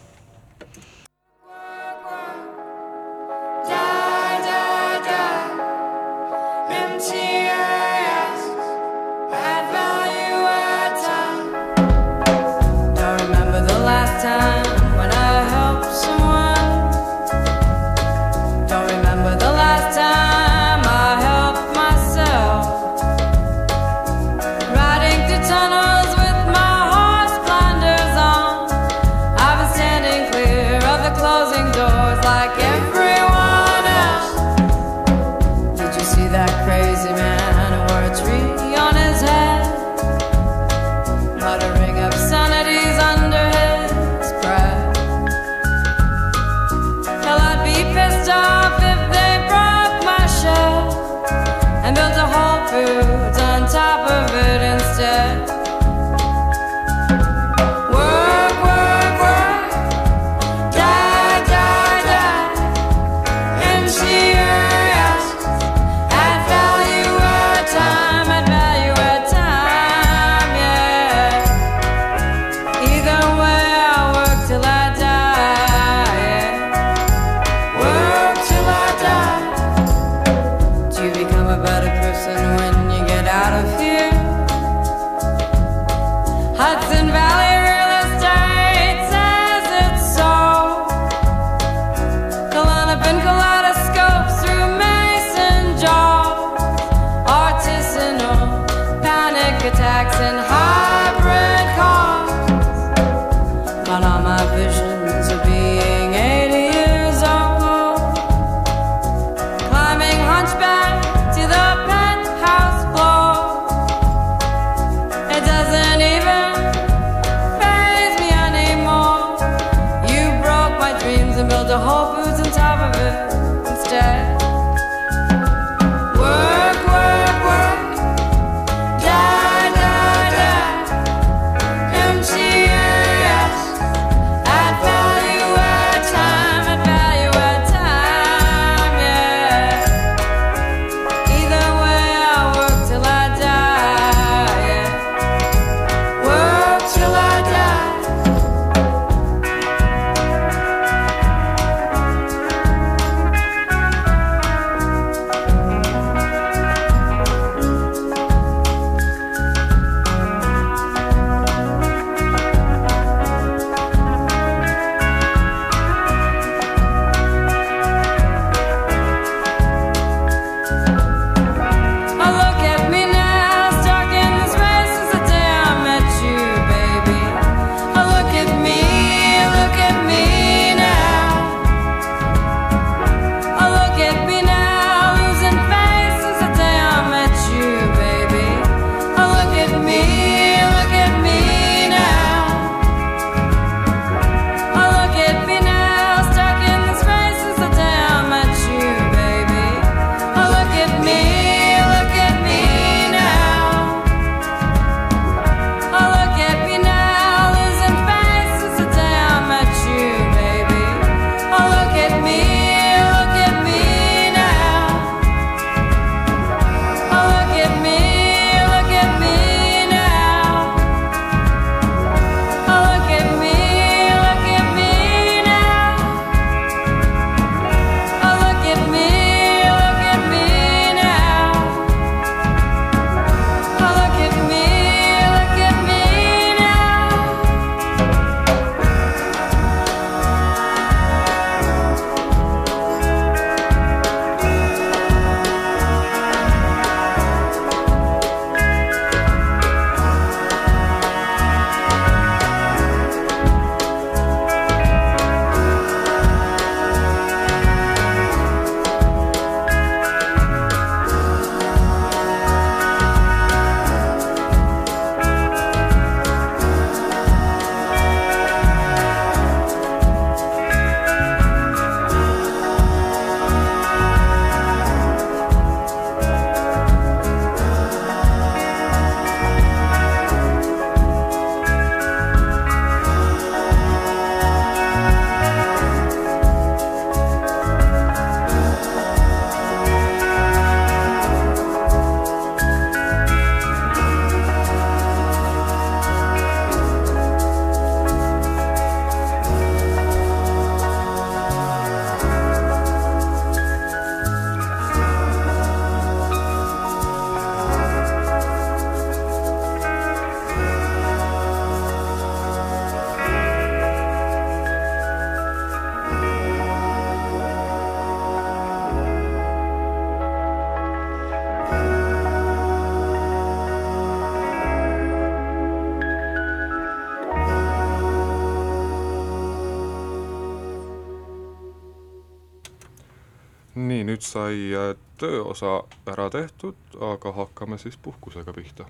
[334.17, 338.85] nüüd sai äh, tööosa ära tehtud, aga hakkame siis puhkusega pihta.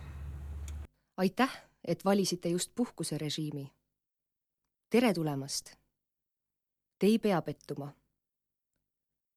[1.17, 1.51] aitäh,
[1.83, 3.71] et valisite just puhkuserežiimi.
[4.89, 5.75] tere tulemast.
[6.99, 7.93] Te ei pea pettuma.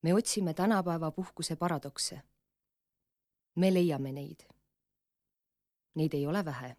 [0.03, 2.23] me otsime tänapäeva puhkuse paradokse.
[3.57, 4.47] me leiame neid.
[5.95, 6.77] Neid ei ole vähe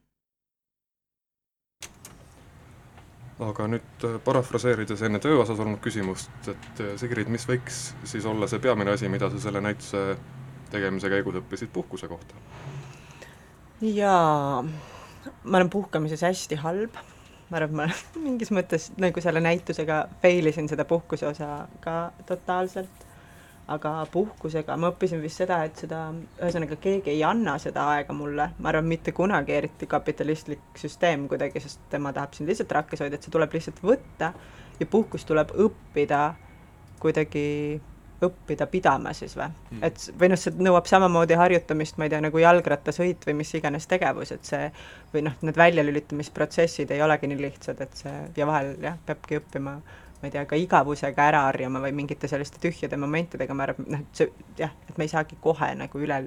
[3.41, 8.49] aga nüüd äh, parafraseerides enne tööosas olnud küsimust, et äh, Sigrid, mis võiks siis olla
[8.49, 10.04] see peamine asi, mida sa selle näituse
[10.71, 12.38] tegemise käigus õppisid puhkuse kohta?
[13.82, 16.97] jaa, ma olen puhkamises hästi halb,
[17.49, 22.12] ma arvan, et ma mingis mõttes nagu selle näitusega fail isin seda puhkuse osa ka
[22.30, 23.08] totaalselt
[23.72, 26.06] aga puhkusega ma õppisin vist seda, et seda,
[26.40, 31.64] ühesõnaga keegi ei anna seda aega mulle, ma arvan, mitte kunagi, eriti kapitalistlik süsteem kuidagi,
[31.64, 34.34] sest tema tahab sind lihtsalt rakkes hoida, et see tuleb lihtsalt võtta
[34.80, 36.26] ja puhkust tuleb õppida
[37.02, 37.48] kuidagi
[38.22, 42.22] õppida pidama siis või mm., et või noh, see nõuab samamoodi harjutamist, ma ei tea,
[42.22, 44.68] nagu jalgrattasõit või mis iganes tegevus, et see
[45.14, 49.80] või noh, need väljalülitamisprotsessid ei olegi nii lihtsad, et see ja vahel jah, peabki õppima
[50.22, 54.04] ma ei tea, ka igavusega ära harjuma või mingite selliste tühjade momentidega, ma arvan, noh,
[54.04, 54.30] et see
[54.60, 56.20] jah, et me ei saagi kohe nagu üle,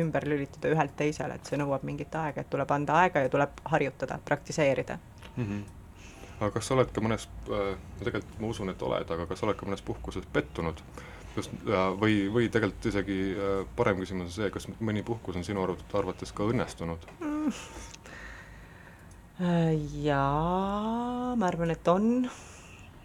[0.00, 3.62] ümber lülitada ühelt teisele, et see nõuab mingit aega, et tuleb anda aega ja tuleb
[3.74, 4.96] harjutada, praktiseerida
[5.36, 5.44] mm.
[5.44, 5.62] -hmm.
[6.40, 9.46] aga kas sa oled ka mõnes äh,, tegelikult ma usun, et oled, aga kas sa
[9.46, 10.80] oled ka mõnes puhkuses pettunud?
[11.36, 11.52] just,
[12.00, 16.32] või, või tegelikult isegi äh, parem küsimus on see, kas mõni puhkus on sinu arvates
[16.32, 17.52] ka õnnestunud mm.?
[20.04, 22.28] Jaa, ma arvan, et on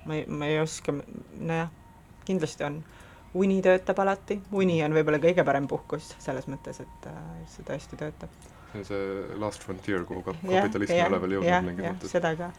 [0.08, 0.96] ma ei, ma ei oska,
[1.40, 1.74] nojah,
[2.28, 2.80] kindlasti on.
[3.38, 7.20] uni töötab alati, uni on võib-olla kõige parem puhkus selles mõttes, et äh,
[7.52, 8.34] see tõesti töötab.
[8.72, 12.16] see on see last frontier, kuhu ka kapitalism ei ole veel jõudnud mingis mõttes.
[12.16, 12.52] seda ka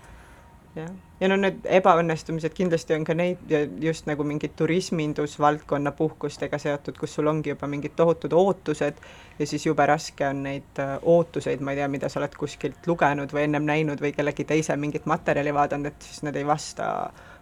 [0.77, 6.61] jah, ja no need ebaõnnestumised kindlasti on ka neid ja just nagu mingid turismindusvaldkonna puhkustega
[6.63, 9.01] seotud, kus sul ongi juba mingid tohutud ootused
[9.39, 12.87] ja siis jube raske on neid äh, ootuseid, ma ei tea, mida sa oled kuskilt
[12.91, 16.91] lugenud või ennem näinud või kellegi teise mingit materjali vaadanud, et siis need ei vasta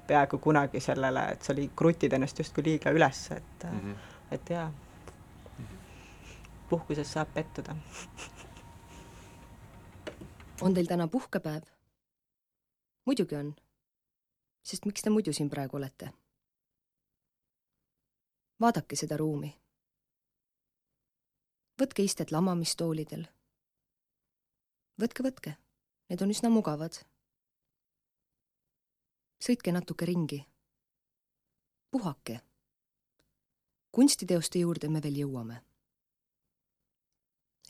[0.06, 3.96] peaaegu kunagi sellele, et sa li-, krutid ennast justkui liiga üles, et mm, -hmm.
[4.30, 4.72] et jaa,
[6.68, 7.76] puhkuses saab pettuda
[10.60, 11.62] on teil täna puhkepäev?
[13.04, 13.54] muidugi on.
[14.62, 16.10] sest miks te muidu siin praegu olete?
[18.60, 19.54] vaadake seda ruumi.
[21.82, 23.26] võtke istet lamamistoolidel.
[25.00, 25.56] võtke, võtke,
[26.08, 27.02] need on üsna mugavad
[29.38, 30.46] sõitke natuke ringi.
[31.90, 32.40] puhake.
[33.90, 35.60] kunstiteoste juurde me veel jõuame.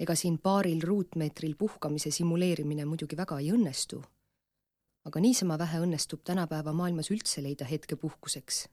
[0.00, 4.02] ega siin paaril ruutmeetril puhkamise simuleerimine muidugi väga ei õnnestu,
[5.04, 8.68] aga niisama vähe õnnestub tänapäeva maailmas üldse leida hetke puhkuseks.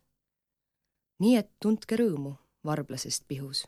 [1.20, 3.66] nii et tundke rõõmu varblasest pihus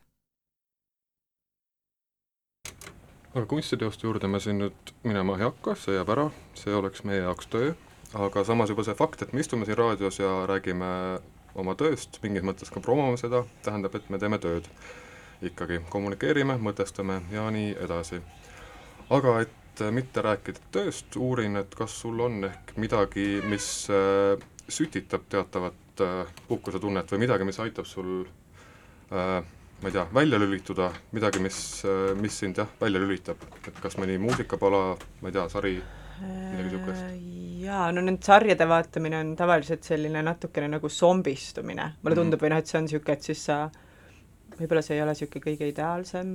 [3.36, 7.20] aga kunstiteoste juurde me siin nüüd minema ei hakka, see jääb ära, see oleks meie
[7.20, 7.74] jaoks töö
[8.14, 11.20] aga samas juba see fakt, et me istume siin raadios ja räägime
[11.56, 14.68] oma tööst, mingis mõttes ka promome seda, tähendab, et me teeme tööd
[15.46, 18.22] ikkagi, kommunikeerime, mõtestame ja nii edasi.
[19.10, 24.40] aga et mitte rääkida tööst, uurin, et kas sul on ehk midagi, mis äh,
[24.70, 28.26] sütitab teatavat äh, puhkusetunnet või midagi, mis aitab sul
[29.12, 29.42] äh,
[29.82, 31.58] ma ei tea, välja lülituda, midagi, mis,
[32.22, 34.86] mis sind jah, välja lülitab, et kas mõni muusikapala,
[35.22, 35.76] ma ei tea, sari,
[36.22, 37.45] midagi niisugust?
[37.66, 42.22] Jaa, no need sarjade vaatamine on tavaliselt selline natukene nagu zombistumine, mulle mhm.
[42.22, 43.60] tundub mm, või noh, et see on niisugune, et siis sa,
[44.56, 46.32] võib-olla see ei ole niisugune kõige ideaalsem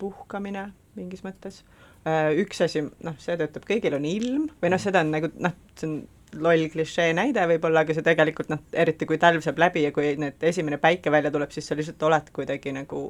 [0.00, 1.62] puhkamine mingis mõttes.
[2.04, 5.54] Äh, üks asi, noh, see töötab, kõigil on ilm või noh, seda on nagu noh,
[5.78, 6.02] see on
[6.42, 10.14] loll klišee näide võib-olla, aga see tegelikult noh, eriti kui talv saab läbi ja kui
[10.20, 13.06] need esimene päike välja tuleb, siis sa lihtsalt oled kuidagi nagu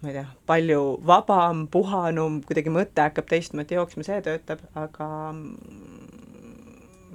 [0.00, 5.08] ma ei tea, palju vabam, puhanum, kuidagi mõte hakkab teistmoodi jooksma, see töötab, aga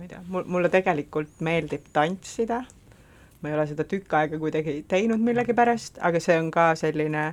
[0.05, 2.61] ma ei tea, mul, mulle tegelikult meeldib tantsida,
[3.41, 7.23] ma ei ole seda tükk aega kuidagi teinud millegipärast, aga see on ka selline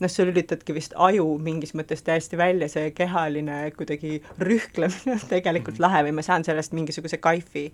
[0.00, 5.78] noh, sa lülitadki vist aju mingis mõttes täiesti välja, see kehaline kuidagi rühklemine on tegelikult
[5.82, 7.70] lahe või ma saan sellest mingisuguse kaifi.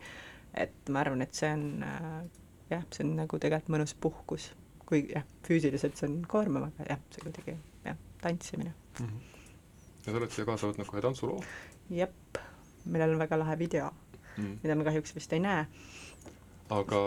[0.54, 2.20] et ma arvan, et see on äh,
[2.74, 4.50] jah, see on nagu tegelikult mõnus puhkus
[4.90, 7.56] kui jah, füüsiliselt see on koormav, aga jah, see kuidagi
[7.86, 9.06] jah, tantsimine mm.
[9.06, 9.20] -hmm.
[10.06, 11.42] ja sa oled siia kaasa võtnud kohe tantsuloo?
[11.94, 12.40] jep,
[12.84, 13.92] millel on väga lahe video
[14.36, 15.66] mm, mida me kahjuks vist ei näe.
[16.70, 16.98] aga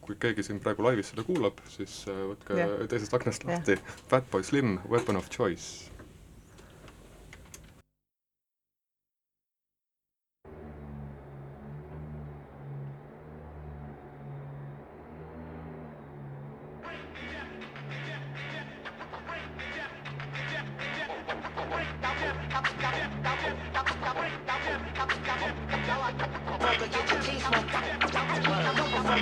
[0.00, 2.76] kui keegi siin praegu laivis seda kuulab, siis äh, võtke yeah.
[2.88, 3.76] teisest aknast lahti,
[4.08, 5.92] Fatboy Slim, Weapon of Choice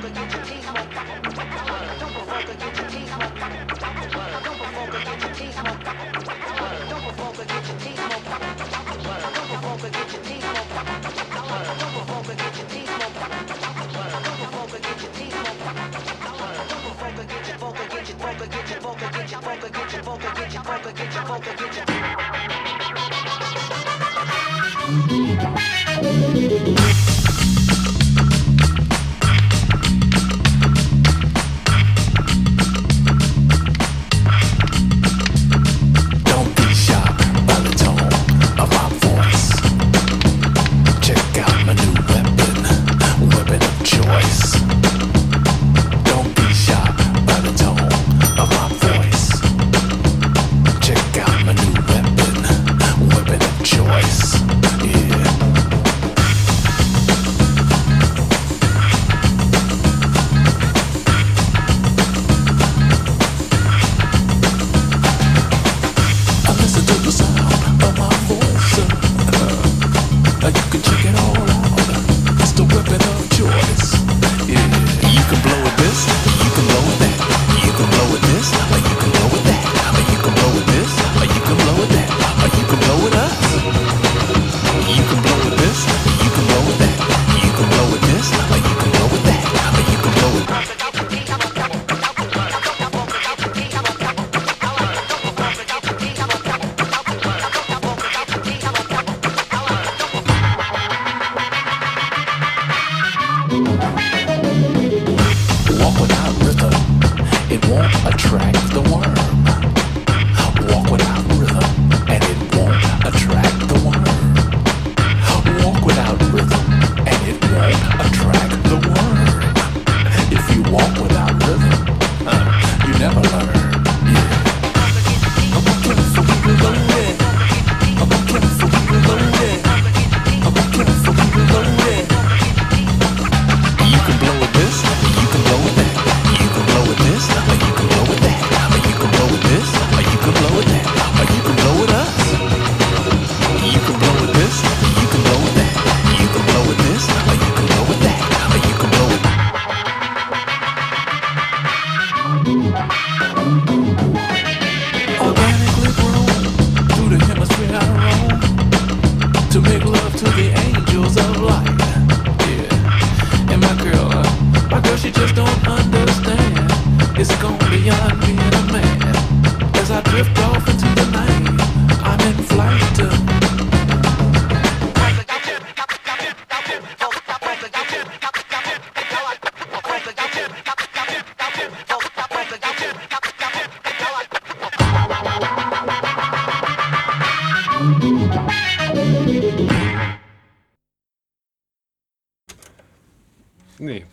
[0.01, 0.60] But don't you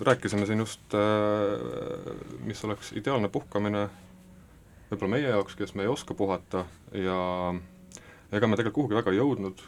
[0.07, 2.11] rääkisime siin just, äh,
[2.47, 3.87] mis oleks ideaalne puhkamine
[4.91, 7.17] võib-olla meie jaoks, kes me ei oska puhata ja
[8.31, 9.61] ega me tegelikult kuhugi väga ei jõudnud,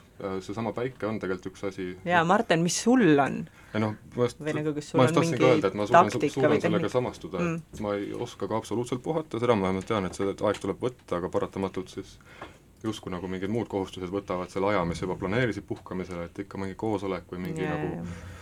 [0.43, 3.41] seesama päike on tegelikult üks asi, jaa, Marten, mis sul on?
[3.73, 7.39] ei noh, ma just, nagu, ma just tahtsingi öelda, et ma suudan, suudan sellega samastuda
[7.39, 7.59] Mm.
[7.59, 10.81] mm., ma ei oska ka absoluutselt puhata, seda ma vähemalt tean, et see aeg tuleb
[10.83, 12.17] võtta, aga paratamatult siis
[12.83, 16.75] justkui nagu mingid muud kohustused võtavad selle aja, mis juba planeerisid puhkamisele, et ikka mingi
[16.79, 18.37] koosolek või mingi Jaa, nagu jaa.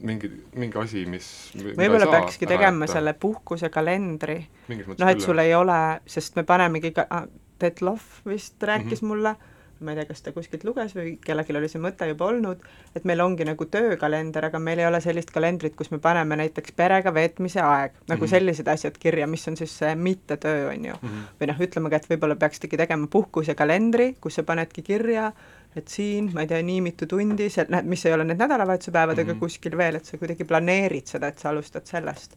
[0.00, 1.26] Mingi, mingi asi, mis
[1.56, 4.38] võib-olla peakski tegema selle puhkusekalendri,
[4.68, 7.26] mingis mõttes noh, et sul ei ole, sest me panemegi ka ah,,
[7.60, 9.04] Detlov vist rääkis mm.
[9.04, 9.08] -hmm.
[9.08, 9.36] mulle,
[9.80, 12.60] ma ei tea, kas ta kuskilt luges või kellelgi oli see mõte juba olnud,
[12.96, 16.72] et meil ongi nagu töökalender, aga meil ei ole sellist kalendrit, kus me paneme näiteks
[16.76, 18.30] perega veetmise aeg, nagu Mhm.
[18.30, 20.94] sellised asjad kirja, mis on siis see mittetöö, on ju.
[21.02, 21.22] Mhm.
[21.40, 25.32] või noh, ütleme ka, et võib-olla peaksidki tegema puhkusekalendri, kus sa panedki kirja,
[25.76, 29.18] et siin, ma ei tea, nii mitu tundi, noh, mis ei ole need nädalavahetuse päevad
[29.18, 29.40] ega Mhm.
[29.40, 32.36] kuskil veel, et sa kuidagi planeerid seda, et sa alustad sellest.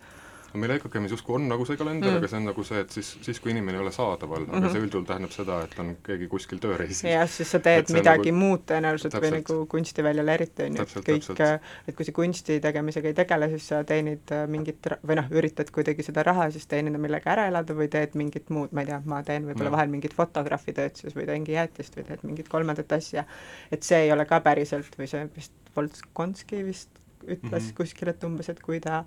[0.53, 2.17] No meil EKKM-is justkui on nagu see kalender Mm.
[2.17, 4.57] aga see on nagu see, et siis, siis kui inimene ei ole saadaval mm, -hmm.
[4.57, 4.73] aga Mhm.
[4.73, 7.09] see üldjuhul tähendab seda, et on keegi kuskil tööreisil.
[7.11, 9.49] jah, siis sa teed midagi nagu- muud tõenäoliselt või Täpselt.
[9.49, 13.67] nagu kunstiväljal eriti, on ju, et kõik et kui sa kunsti tegemisega ei tegele, siis
[13.67, 17.73] sa teenid äh, mingit või noh, üritad kuidagi seda raha siis teenida, millega ära elada
[17.73, 21.13] või teed mingit muud, ma ei tea, ma teen võib-olla vahel mingit fotograafi tööd siis
[21.15, 23.25] või teengi jäätist või teed mingit kolmandat asja,
[23.71, 26.89] et see ei ole ka päriselt või see vist Volskonski vist
[27.27, 27.57] ütles mm.
[27.69, 27.73] -hmm.
[27.75, 29.03] kuskil, et umbes, et kui ta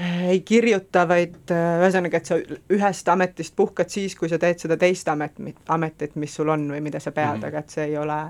[0.00, 2.36] ei kirjuta, vaid äh, ühesõnaga, et sa
[2.72, 5.38] ühest ametist puhkad siis, kui sa teed seda teist amet,
[5.72, 7.48] ametit, mis sul on või mida sa pead mm, -hmm.
[7.48, 8.20] aga et see ei ole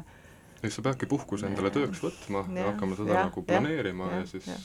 [0.61, 4.23] siis sa peadki puhkuse endale tööks võtma ja, ja hakkama seda ja, nagu planeerima ja,
[4.23, 4.57] ja siis ja.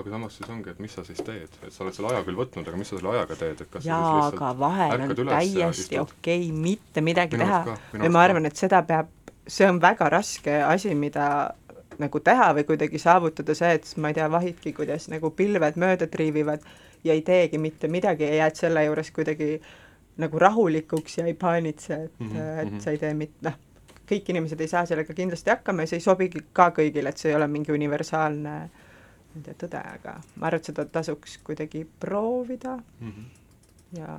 [0.00, 2.38] aga samas siis ongi, et mis sa siis teed, et sa oled selle aja küll
[2.40, 6.44] võtnud, aga mis sa selle ajaga teed, et kas jaa, aga vahel on täiesti okei
[6.48, 7.78] okay, mitte midagi minu teha.
[8.04, 9.12] ja ma arvan, et seda peab,
[9.46, 11.28] see on väga raske asi, mida
[12.00, 16.08] nagu teha või kuidagi saavutada see, et ma ei tea, vahidki, kuidas nagu pilved mööda
[16.10, 16.64] triivivad
[17.04, 19.56] ja ei teegi mitte midagi ja jääd selle juures kuidagi
[20.20, 22.62] nagu rahulikuks ja ei paanitse, et mm, -hmm.
[22.62, 22.78] et mhm.
[22.80, 23.56] sa ei tee mit-, noh,
[24.10, 27.30] kõik inimesed ei saa sellega kindlasti hakkama ja see ei sobigi ka kõigile, et see
[27.32, 28.54] ei ole mingi universaalne
[29.30, 33.28] ma ei tea, tõde, aga ma arvan, et seda tasuks kuidagi proovida mm -hmm.
[33.98, 34.18] ja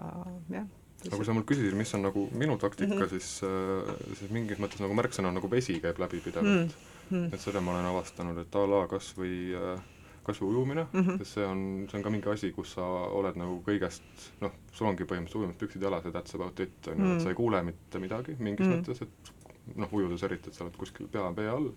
[0.49, 0.69] jah
[1.07, 3.09] aga kui sa mult küsisid, mis on nagu minu taktika mm, -hmm.
[3.09, 7.33] siis, äh, siis mingis mõttes nagu märksõna nagu vesi käib läbi pidevalt mm mm..
[7.33, 9.81] et seda ma olen avastanud, et a la kas või äh,
[10.23, 11.17] kas või ujumine mm, -hmm.
[11.21, 12.85] sest see on, see on ka mingi asi, kus sa
[13.19, 17.15] oled nagu kõigest noh, sul ongi põhimõtteliselt ujumispüksid jalas ja that's about it, on ju,
[17.15, 18.81] et sa ei kuule mitte midagi mingis mm -hmm.
[18.81, 21.71] mõttes, et noh, ujudes eriti, et sa oled kuskil pea vee all,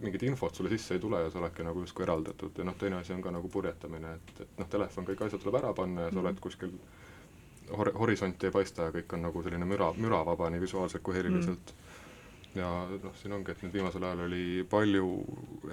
[0.00, 2.96] mingit infot sulle sisse ei tule ja sa oledki nagu justkui eraldatud ja noh, teine
[2.96, 6.10] asi on ka nagu purjetamine, et, et noh, telefon, kõik asjad tuleb ära panna ja
[6.10, 6.24] sa -hmm.
[6.24, 6.72] oled kuskil
[7.76, 11.74] hor-, horisonti ei paista ja kõik on nagu selline müra, müravaba nii visuaalselt kui heliliselt
[11.74, 11.89] mm.
[12.54, 15.06] Ja noh, siin ongi, et nüüd viimasel ajal oli palju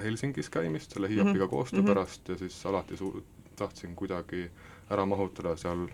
[0.04, 1.50] Helsingis käimist selle Hiiapiga mm -hmm.
[1.50, 1.94] koostöö mm -hmm.
[1.94, 3.24] pärast ja siis alati su-,
[3.56, 4.50] tahtsin kuidagi
[4.90, 5.88] ära mahutada seal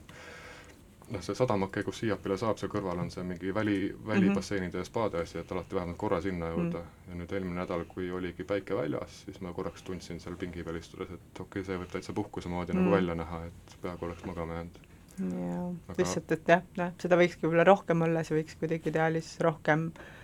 [1.09, 5.21] noh, see sadamake, kus Hiiapile saab, seal kõrval on see mingi väli, välibasseinide ja spaade
[5.21, 6.85] asi, et alati vähemalt korra sinna jõuda mm.
[6.85, 7.09] -hmm.
[7.09, 10.75] ja nüüd eelmine nädal, kui oligi päike väljas, siis ma korraks tundsin seal pingi peal
[10.75, 12.83] istudes, et okei okay,, see võib täitsa puhkuse moodi mm -hmm.
[12.83, 14.79] nagu välja näha, et peaaegu oleks magama jäänud.
[15.19, 19.39] jaa Aga..., lihtsalt, et jah, noh, seda võikski võib-olla rohkem olla, see võiks kuidagi ideaalis
[19.39, 20.22] rohkem äh,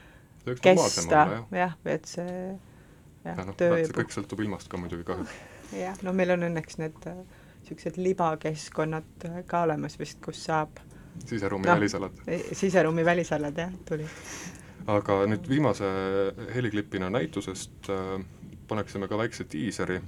[0.61, 2.33] kesta, jah, et see
[3.25, 5.35] jah ja, no, töö see kõik sõltub ilmast ka muidugi kahjuks.
[5.83, 10.79] jah, no meil on õnneks need niisugused äh, libakeskkonnad äh, ka olemas vist, kus saab
[11.25, 12.23] siseruumi no, välisalad.
[12.53, 14.07] siseruumi välisalad, jah, tuli.
[14.89, 15.89] aga nüüd viimase
[16.55, 18.17] heliklipina näitusest äh,
[18.69, 19.99] paneksime ka väikse diiseri,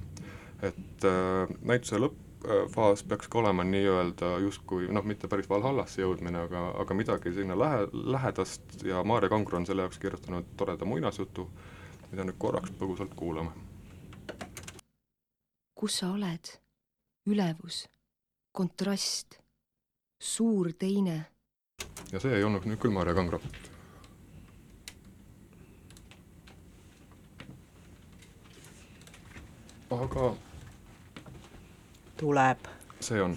[0.61, 2.30] et äh, näituse lõpp
[2.73, 7.57] faas peaks ka olema nii-öelda justkui noh, mitte päris Valhallasse jõudmine, aga, aga midagi sinna
[7.59, 11.47] lähe, lähedast ja Maarja Kangro on selle jaoks kirjutanud toreda muinasjutu,
[12.11, 13.51] mida nüüd korraks põgusalt kuulame.
[15.75, 16.53] kus sa oled?
[17.25, 17.85] ülevus,
[18.51, 19.37] kontrast,
[20.19, 21.25] suur teine.
[22.11, 23.41] ja see ei olnud nüüd küll Maarja Kangro.
[29.91, 30.31] aga
[32.21, 32.57] tuleb.
[32.99, 33.33] see on.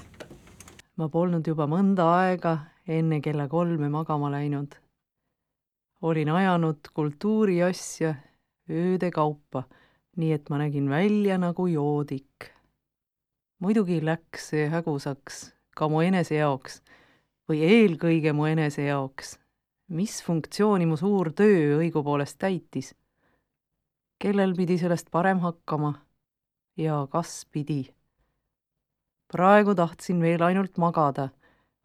[1.00, 2.50] ma polnud juba mõnda aega
[2.96, 4.74] enne kella kolme magama läinud.
[6.02, 8.10] olin ajanud kultuuriasja
[8.68, 9.64] ööde kaupa,
[10.20, 12.50] nii et ma nägin välja nagu joodik.
[13.58, 15.40] muidugi läks see hägusaks
[15.76, 16.82] ka mu enese jaoks
[17.48, 19.38] või eelkõige mu enese jaoks.
[19.88, 22.92] mis funktsiooni mu suur töö õigupoolest täitis?
[24.20, 25.94] kellel pidi sellest parem hakkama
[26.76, 27.94] ja kas pidi?
[29.32, 31.28] Praegu tahtsin veel ainult magada,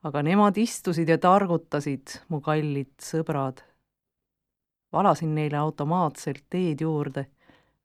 [0.03, 3.63] aga nemad istusid ja targutasid, mu kallid sõbrad.
[4.91, 7.27] valasin neile automaatselt teed juurde,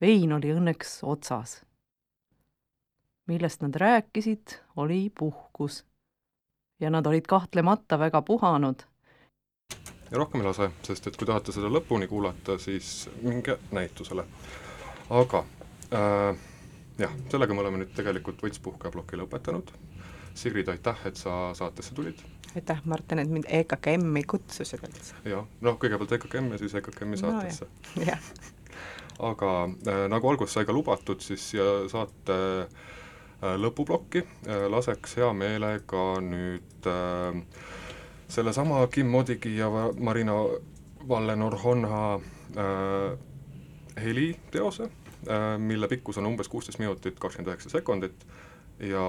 [0.01, 1.63] vein oli õnneks otsas.
[3.27, 5.85] millest nad rääkisid, oli puhkus.
[6.81, 8.83] ja nad olid kahtlemata väga puhanud.
[10.11, 14.25] ja rohkem ei lase, sest et kui tahate seda lõpuni kuulata, siis minge näitusele.
[15.11, 15.45] aga
[15.93, 16.54] äh,
[16.99, 19.73] jah, sellega me oleme nüüd tegelikult võltspuhka ploki lõpetanud.
[20.35, 22.19] Sigrid, aitäh, et sa saatesse tulid.
[22.57, 25.15] aitäh, Martin, et mind EKKM-i kutsusid üldse.
[25.29, 28.19] jah, noh, kõigepealt EKKM ja siis EKKM-i saatesse no,.
[29.31, 29.51] aga
[29.87, 36.05] äh, nagu alguses sai ka lubatud, siis siia saate äh, lõpuplokki äh, laseks hea meelega
[36.25, 37.43] nüüd äh,
[38.29, 40.35] sellesama Kim Modigi ja Marina
[41.09, 43.19] Vallenor-Honha äh,
[44.03, 44.91] heliteose
[45.59, 48.27] mille pikkus on umbes kuusteist minutit kakskümmend üheksa sekundit
[48.81, 49.05] ja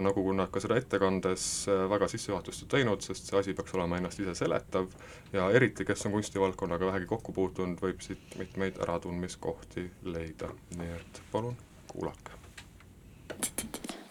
[0.00, 3.98] nagu nad ka seda ettekandes äh, väga sissejuhatust ei teinud, sest see asi peaks olema
[4.00, 4.88] ennast ise seletav
[5.32, 11.22] ja eriti, kes on kunstivaldkonnaga vähegi kokku puutunud, võib siit mitmeid äratundmiskohti leida, nii et
[11.32, 11.56] palun
[11.92, 12.38] kuulake.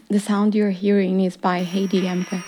[0.10, 2.41] The sound you are hearing is by Heidi Gempe.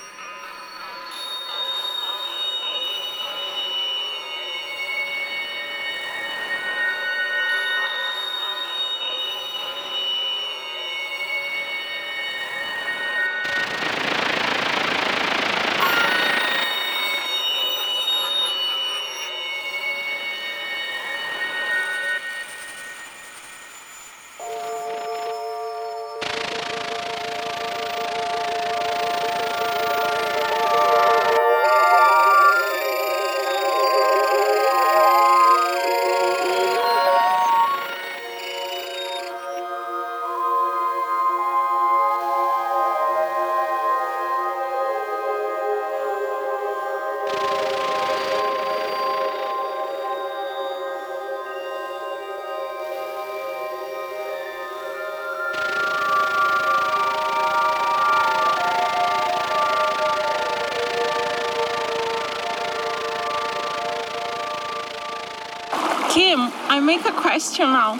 [66.97, 67.93] Make a question now.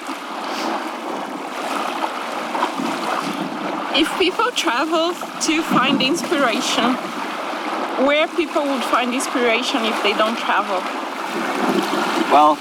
[3.96, 5.14] If people travel
[5.48, 6.96] to find inspiration,
[8.06, 10.80] where people would find inspiration if they don't travel?
[12.34, 12.60] Well,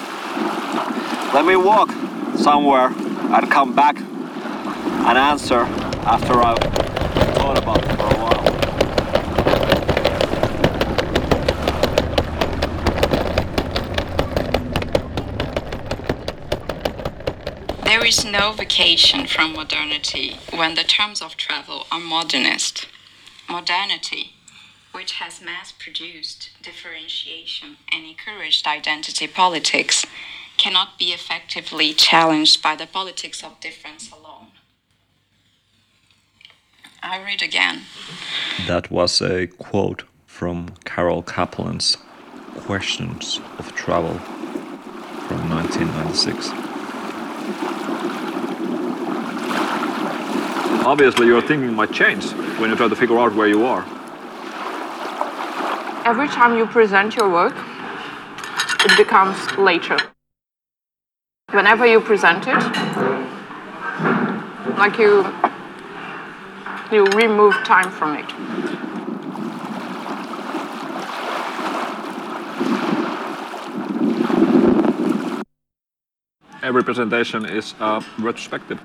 [1.35, 1.91] let me walk
[2.37, 2.93] somewhere
[3.35, 5.63] and come back and answer
[6.15, 6.63] after I've
[7.39, 8.31] thought about it for a while.
[18.01, 22.87] There is no vacation from modernity when the terms of travel are modernist.
[23.47, 24.33] Modernity,
[24.93, 30.07] which has mass produced differentiation and encouraged identity politics,
[30.57, 34.53] cannot be effectively challenged by the politics of difference alone.
[37.03, 37.83] I read again.
[38.67, 41.99] That was a quote from Carol Kaplan's
[42.61, 44.15] Questions of Travel
[45.29, 46.70] from 1996.
[50.87, 53.83] Obviously, your thinking might change when you try to figure out where you are.
[56.05, 57.55] Every time you present your work,
[58.85, 59.99] it becomes later.
[61.51, 62.59] Whenever you present it,
[64.79, 65.27] like you
[66.91, 68.80] you remove time from it.
[76.71, 78.79] Every presentation is uh, retrospective.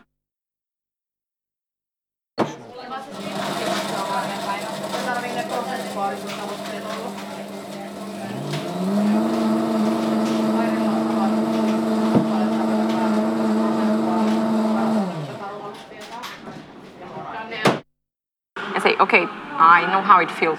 [18.55, 20.57] And say, okay, I know how it feels.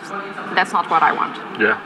[0.55, 1.37] That's not what I want.
[1.61, 1.77] Yeah.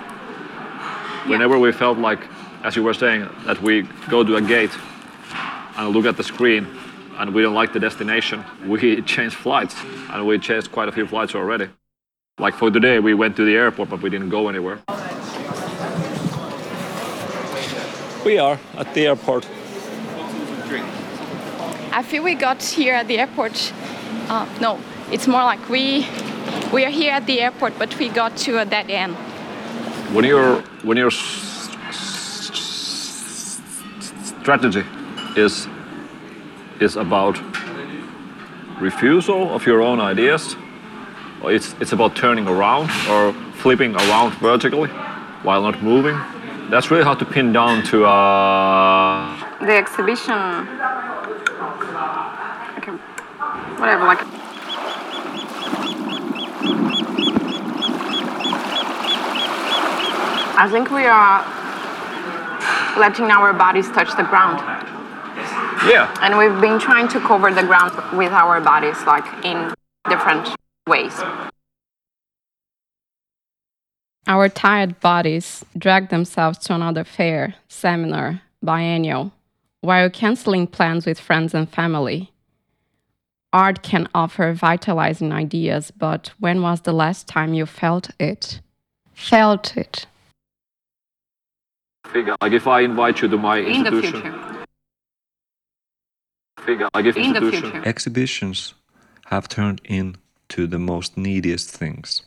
[1.26, 2.20] Whenever we felt like,
[2.62, 4.70] as you were saying, that we go to a gate
[5.80, 6.66] and look at the screen
[7.18, 9.74] and we don't like the destination, we change flights
[10.10, 11.68] and we changed quite a few flights already.
[12.38, 14.78] Like for today, we went to the airport, but we didn't go anywhere.
[18.24, 19.48] We are at the airport.
[21.92, 23.72] I feel we got here at the airport.
[24.28, 24.78] Uh, no,
[25.10, 26.06] it's more like we
[26.72, 29.14] we are here at the airport, but we got to a dead end.
[30.14, 33.60] When your when your s- s-
[34.40, 34.84] strategy
[35.36, 35.68] is
[36.80, 37.38] is about
[38.80, 40.56] refusal of your own ideas,
[41.44, 44.88] it's it's about turning around or flipping around vertically
[45.42, 46.18] while not moving.
[46.70, 50.68] That's really hard to pin down to uh, The exhibition,
[52.78, 52.92] okay,
[53.78, 54.20] whatever, like
[60.62, 61.40] I think we are
[63.00, 64.79] letting our bodies touch the ground.
[65.86, 66.14] Yeah.
[66.20, 69.72] And we've been trying to cover the ground with our bodies, like in
[70.08, 70.48] different
[70.86, 71.18] ways.
[74.26, 79.32] Our tired bodies drag themselves to another fair, seminar, biennial,
[79.80, 82.30] while canceling plans with friends and family.
[83.52, 88.60] Art can offer vitalizing ideas, but when was the last time you felt it?
[89.14, 90.06] Felt it.
[92.40, 94.30] Like if I invite you to my In the institution, future.
[94.30, 94.36] figure.
[94.36, 94.66] Like if
[96.68, 97.82] In the future.
[97.84, 98.74] Exhibitions
[99.26, 102.22] have turned into the most neediest things.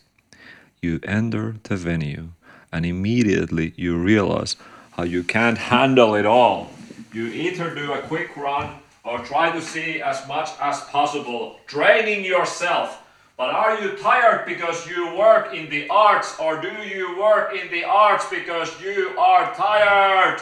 [0.81, 2.29] You enter the venue
[2.71, 4.55] and immediately you realize
[4.91, 6.71] how you can't handle it all.
[7.13, 12.25] You either do a quick run or try to see as much as possible, draining
[12.25, 13.03] yourself.
[13.37, 17.69] But are you tired because you work in the arts, or do you work in
[17.71, 20.41] the arts because you are tired?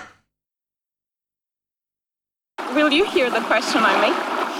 [2.76, 4.51] Will you hear the question I make?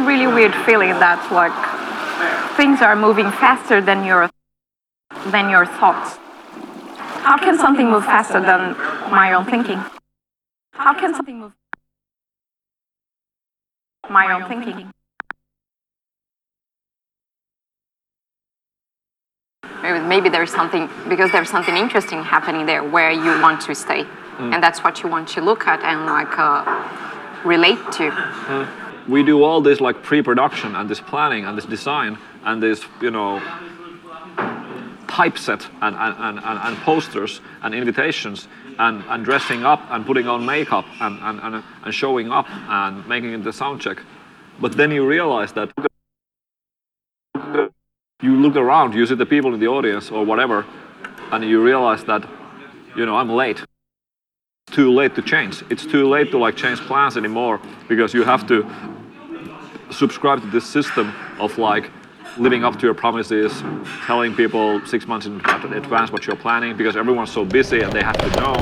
[0.00, 1.52] A really weird feeling that like
[2.56, 4.30] things are moving faster than your
[5.26, 6.16] than your thoughts.
[7.26, 8.76] How can something move faster than
[9.10, 9.80] my own thinking?
[10.72, 11.52] How can something move
[14.08, 14.90] my own thinking?
[19.82, 24.04] Maybe, maybe there's something because there's something interesting happening there where you want to stay,
[24.38, 24.54] Mm.
[24.54, 26.64] and that's what you want to look at and like uh,
[27.44, 28.06] relate to.
[29.08, 33.10] We do all this like pre-production and this planning and this design and this you
[33.10, 33.40] know
[35.08, 38.46] typeset and, and, and, and, and posters and invitations
[38.78, 43.06] and, and dressing up and putting on makeup and, and, and, and showing up and
[43.08, 44.00] making the sound check.
[44.60, 45.72] But then you realize that
[48.22, 50.66] you look around you see the people in the audience or whatever
[51.32, 52.28] and you realize that
[52.96, 53.64] you know i'm late
[54.70, 55.62] too late to change.
[55.68, 58.68] It's too late to like change plans anymore because you have to
[59.90, 61.90] subscribe to this system of like
[62.38, 63.62] living up to your promises,
[64.06, 65.34] telling people six months in
[65.72, 68.54] advance what you're planning because everyone's so busy and they have to know.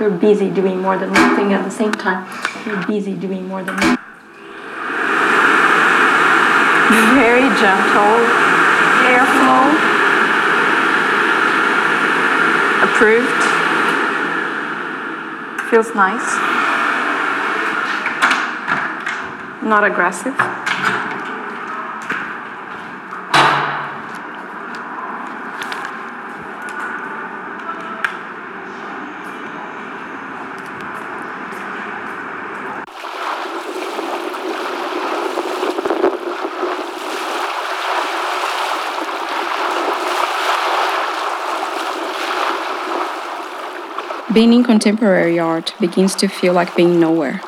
[0.00, 2.26] You're busy doing more than one thing at the same time.
[2.66, 3.98] You're busy doing more than one.
[7.14, 8.18] Very gentle
[9.06, 9.91] airflow.
[12.94, 13.42] Approved.
[15.70, 16.36] Feels nice.
[19.62, 20.61] Not aggressive.
[44.34, 47.42] Being in contemporary art begins to feel like being nowhere.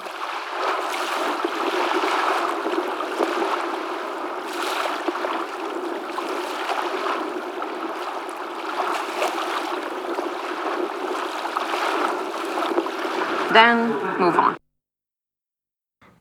[13.54, 13.88] Then
[14.20, 14.58] move on.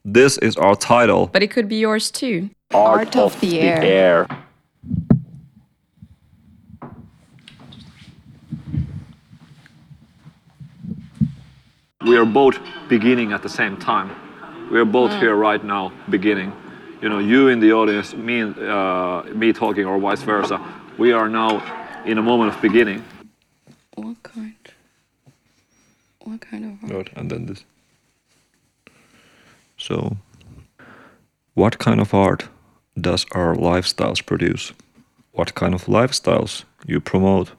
[0.05, 1.27] This is our title.
[1.27, 2.51] But it could be yours too.
[2.73, 3.83] Art of the air.
[3.83, 4.27] air.
[12.05, 14.09] We are both beginning at the same time.
[14.71, 15.19] We are both Mm.
[15.19, 16.51] here right now, beginning.
[17.01, 20.59] You know, you in the audience, me, uh, me talking, or vice versa.
[20.97, 21.61] We are now
[22.05, 23.03] in a moment of beginning.
[23.95, 24.55] What kind?
[26.19, 27.63] What kind of Good, and then this.
[29.77, 30.17] So,
[31.53, 32.47] what kind of art
[32.99, 34.73] does our lifestyles produce?
[35.31, 37.51] What kind of lifestyles you promote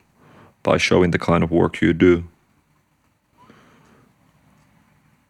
[0.63, 2.25] by showing the kind of work you do?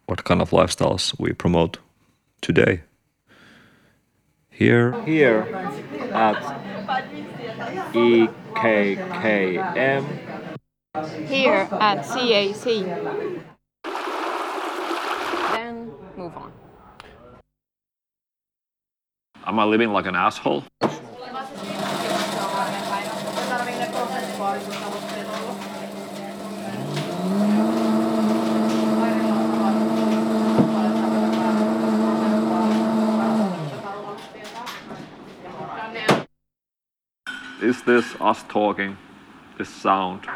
[0.07, 1.78] What kind of lifestyles we promote
[2.40, 2.82] today?
[4.50, 5.42] Here, Here
[6.12, 6.36] at
[7.94, 10.05] E EKKM.
[11.26, 12.84] Here at CAC.
[15.52, 16.52] Then move on.
[19.46, 20.64] Am I living like an asshole?
[37.64, 38.98] Is this us talking?
[39.56, 40.26] This sound?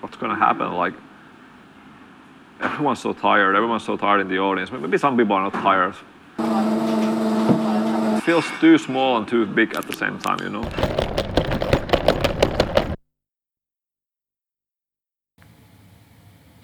[0.00, 0.74] What's gonna happen?
[0.74, 0.92] Like,
[2.60, 3.56] everyone's so tired.
[3.56, 4.70] Everyone's so tired in the audience.
[4.70, 5.94] Maybe some people are not tired.
[8.18, 10.64] It feels too small and too big at the same time, you know?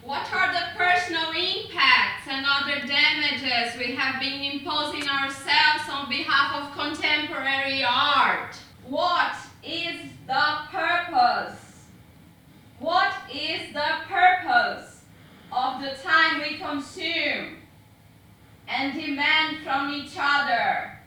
[0.03, 6.55] What are the personal impacts and other damages we have been imposing ourselves on behalf
[6.55, 8.57] of contemporary art?
[8.87, 11.85] What is the purpose?
[12.79, 15.03] What is the purpose
[15.53, 17.57] of the time we consume
[18.69, 20.99] and demand from each other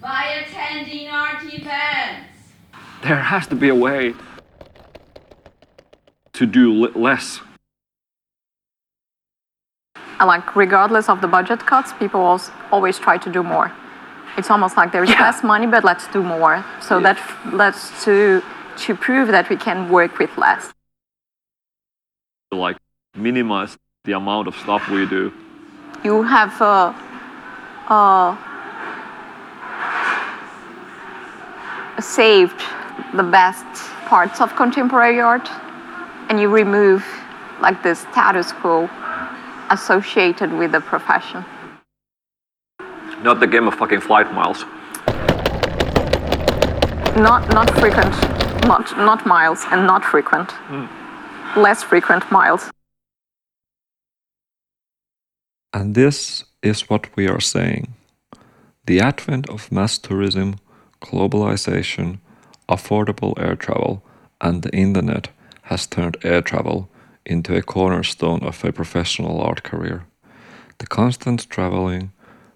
[0.00, 2.30] by attending art events?
[3.02, 4.14] There has to be a way
[6.32, 7.40] to do less.
[10.22, 13.72] And like regardless of the budget cuts, people als- always try to do more.
[14.38, 16.64] It's almost like there's less money, but let's do more.
[16.80, 18.40] So that f- let's to
[18.84, 20.72] to prove that we can work with less.
[22.52, 22.76] To like
[23.16, 25.32] minimize the amount of stuff we do.
[26.04, 26.94] You have uh,
[27.88, 28.36] uh,
[32.00, 32.62] saved
[33.12, 33.66] the best
[34.06, 35.48] parts of contemporary art,
[36.28, 37.04] and you remove
[37.60, 38.88] like the status quo
[39.72, 41.44] associated with the profession.
[43.22, 44.64] Not the game of fucking flight miles.
[47.16, 48.14] Not not frequent,
[48.72, 50.48] not not miles, and not frequent.
[50.68, 50.88] Mm.
[51.56, 52.70] Less frequent miles.
[55.72, 57.94] And this is what we are saying.
[58.86, 60.56] The advent of mass tourism,
[61.00, 62.18] globalization,
[62.68, 64.02] affordable air travel,
[64.40, 65.28] and the internet
[65.62, 66.88] has turned air travel
[67.24, 70.04] into a cornerstone of a professional art career.
[70.78, 72.12] The constant traveling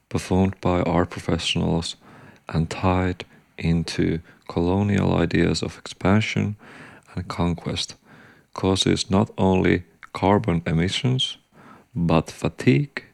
[0.08, 1.96] performed by art professionals
[2.48, 3.24] and tied
[3.58, 6.56] into colonial ideas of expansion
[7.14, 7.96] and conquest
[8.54, 11.38] causes not only carbon emissions
[11.94, 13.04] but fatigue,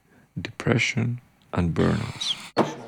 [0.40, 1.20] depression,
[1.52, 2.81] and burnouts.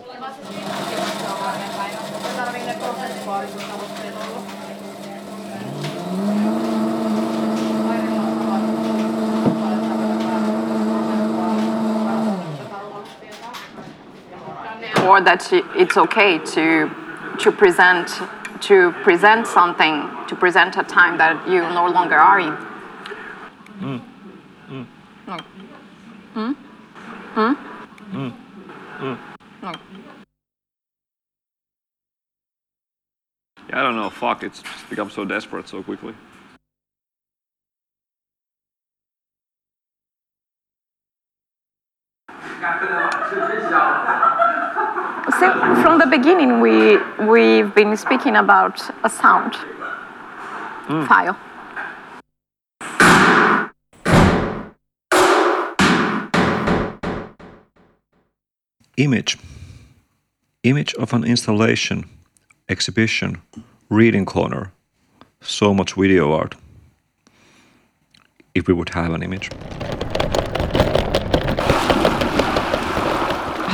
[15.04, 16.90] Or that it's okay to
[17.38, 18.08] to present
[18.60, 22.56] to present something to present a time that you no longer are in.
[23.80, 24.00] Mm.
[24.68, 24.86] Mm.
[25.26, 25.36] No.
[26.34, 26.52] Hmm?
[27.34, 27.52] Hmm?
[28.16, 28.32] Mm.
[28.98, 29.18] Mm.
[29.62, 29.72] No.
[33.68, 34.10] Yeah, I don't know.
[34.10, 36.14] Fuck, it's become so desperate so quickly.
[45.38, 45.50] See,
[45.82, 49.52] from the beginning, we we've been speaking about a sound
[50.86, 51.04] hmm.
[51.06, 51.36] file.
[58.96, 59.38] Image.
[60.62, 62.08] Image of an installation,
[62.68, 63.42] exhibition,
[63.90, 64.70] reading corner.
[65.40, 66.54] So much video art.
[68.54, 69.50] If we would have an image.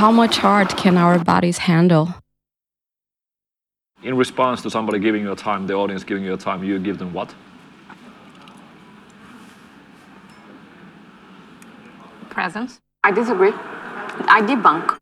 [0.01, 2.20] How much art can our bodies handle?
[4.03, 6.79] In response to somebody giving you a time, the audience giving you a time, you
[6.79, 7.35] give them what?
[12.29, 12.79] Presence.
[13.03, 13.51] I disagree.
[13.53, 14.97] I debunk.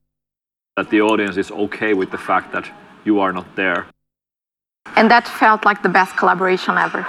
[0.76, 2.70] That the audience is okay with the fact that
[3.06, 3.88] you are not there.
[4.98, 7.06] And that felt like the best collaboration ever.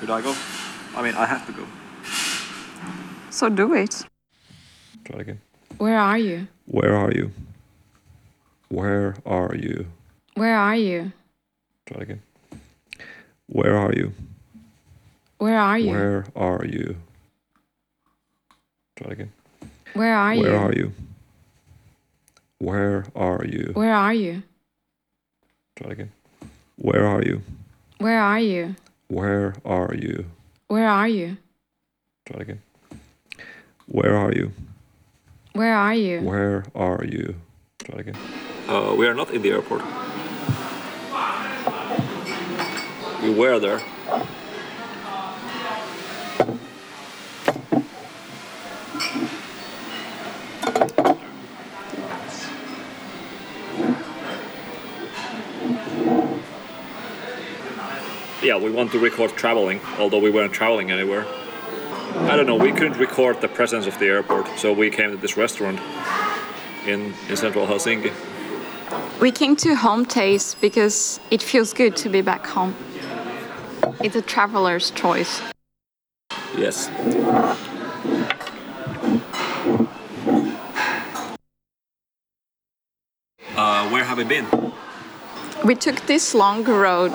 [0.00, 0.34] Should I go?
[0.96, 1.64] I mean, I have to go.
[3.30, 4.04] So do it.
[5.04, 5.40] Try again.
[5.78, 6.48] Where are you?
[6.66, 7.30] Where are you?
[8.72, 9.84] Where are you?
[10.34, 11.12] Where are you?
[11.84, 12.22] Try again.
[13.46, 14.14] Where are you?
[15.36, 15.90] Where are you?
[15.90, 16.96] Where are you?
[18.96, 19.30] Try again.
[19.92, 20.42] Where are you?
[20.42, 20.92] Where are you?
[22.60, 23.72] Where are you?
[23.74, 24.42] Where are you?
[25.76, 26.10] Try again.
[26.76, 27.42] Where are you?
[27.98, 28.74] Where are you?
[29.08, 30.24] Where are you?
[30.68, 31.36] Where are you?
[32.24, 32.62] Try again.
[33.84, 34.50] Where are you?
[35.52, 36.22] Where are you?
[36.22, 37.34] Where are you?
[37.84, 38.41] Try again.
[38.68, 39.82] Uh, we are not in the airport.
[43.22, 43.80] We were there.
[58.42, 61.26] Yeah, we want to record traveling, although we weren't traveling anywhere.
[62.14, 65.16] I don't know, we couldn't record the presence of the airport, so we came to
[65.16, 65.80] this restaurant
[66.86, 68.12] in, in central Helsinki.
[69.22, 72.74] We came to Home Taste because it feels good to be back home.
[74.02, 75.40] It's a traveler's choice.
[76.58, 76.88] Yes.
[83.56, 84.44] Uh, where have we been?
[85.64, 87.14] We took this long road,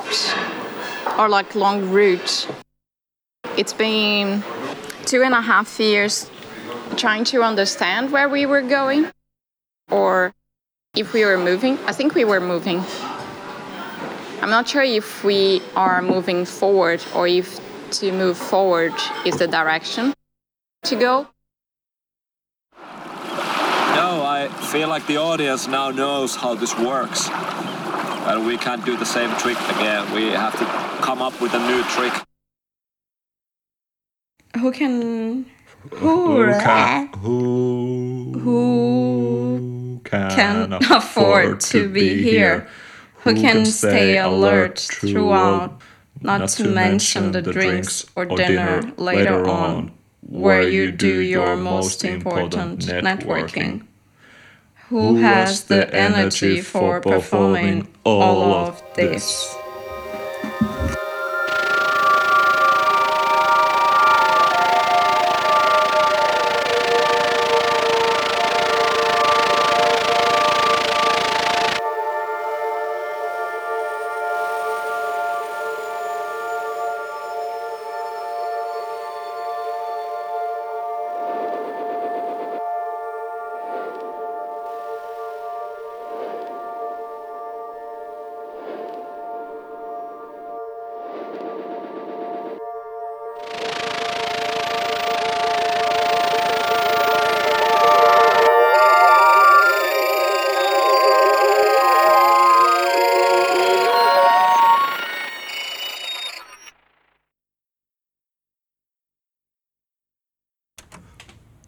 [1.17, 2.47] or like long route.
[3.57, 4.45] It's been
[5.03, 6.31] two and a half years
[6.95, 9.11] trying to understand where we were going,
[9.91, 10.33] or
[10.97, 11.77] if we were moving.
[11.85, 12.83] I think we were moving.
[14.41, 17.59] I'm not sure if we are moving forward or if
[17.99, 18.93] to move forward
[19.25, 20.13] is the direction
[20.83, 21.27] to go.
[23.95, 27.29] No, I feel like the audience now knows how this works.
[27.29, 30.11] And we can't do the same trick again.
[30.13, 30.65] We have to
[31.03, 32.13] come up with a new trick.
[34.57, 35.45] Who can.
[35.95, 42.67] Who can, who, who can, can afford to be here?
[43.23, 45.81] Who can stay alert throughout?
[46.21, 52.81] Not to mention the drinks or dinner later on, where you do your most important
[52.85, 53.85] networking.
[54.89, 59.56] Who has the energy for performing all of this?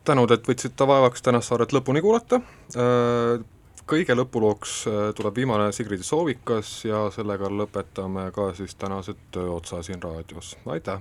[0.10, 2.42] tänud, et võtsite vaevaks tänast saadet lõpuni kuulata,
[2.74, 3.44] äh,
[3.90, 9.84] kõige lõpulooks äh, tuleb viimane Sigrid Soovikas ja sellega lõpetame ka siis tänase töö otsa
[9.86, 11.00] siin raadios, aitäh!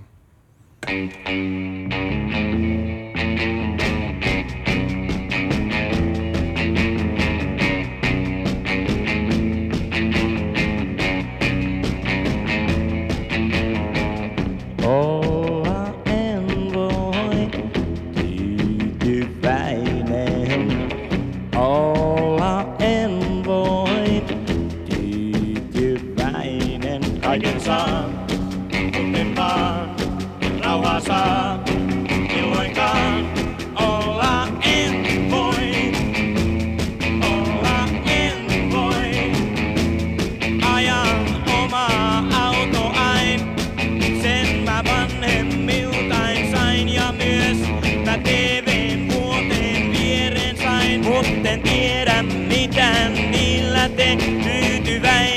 [51.28, 55.27] sitten tiedä mitä niillä te tyytyväin.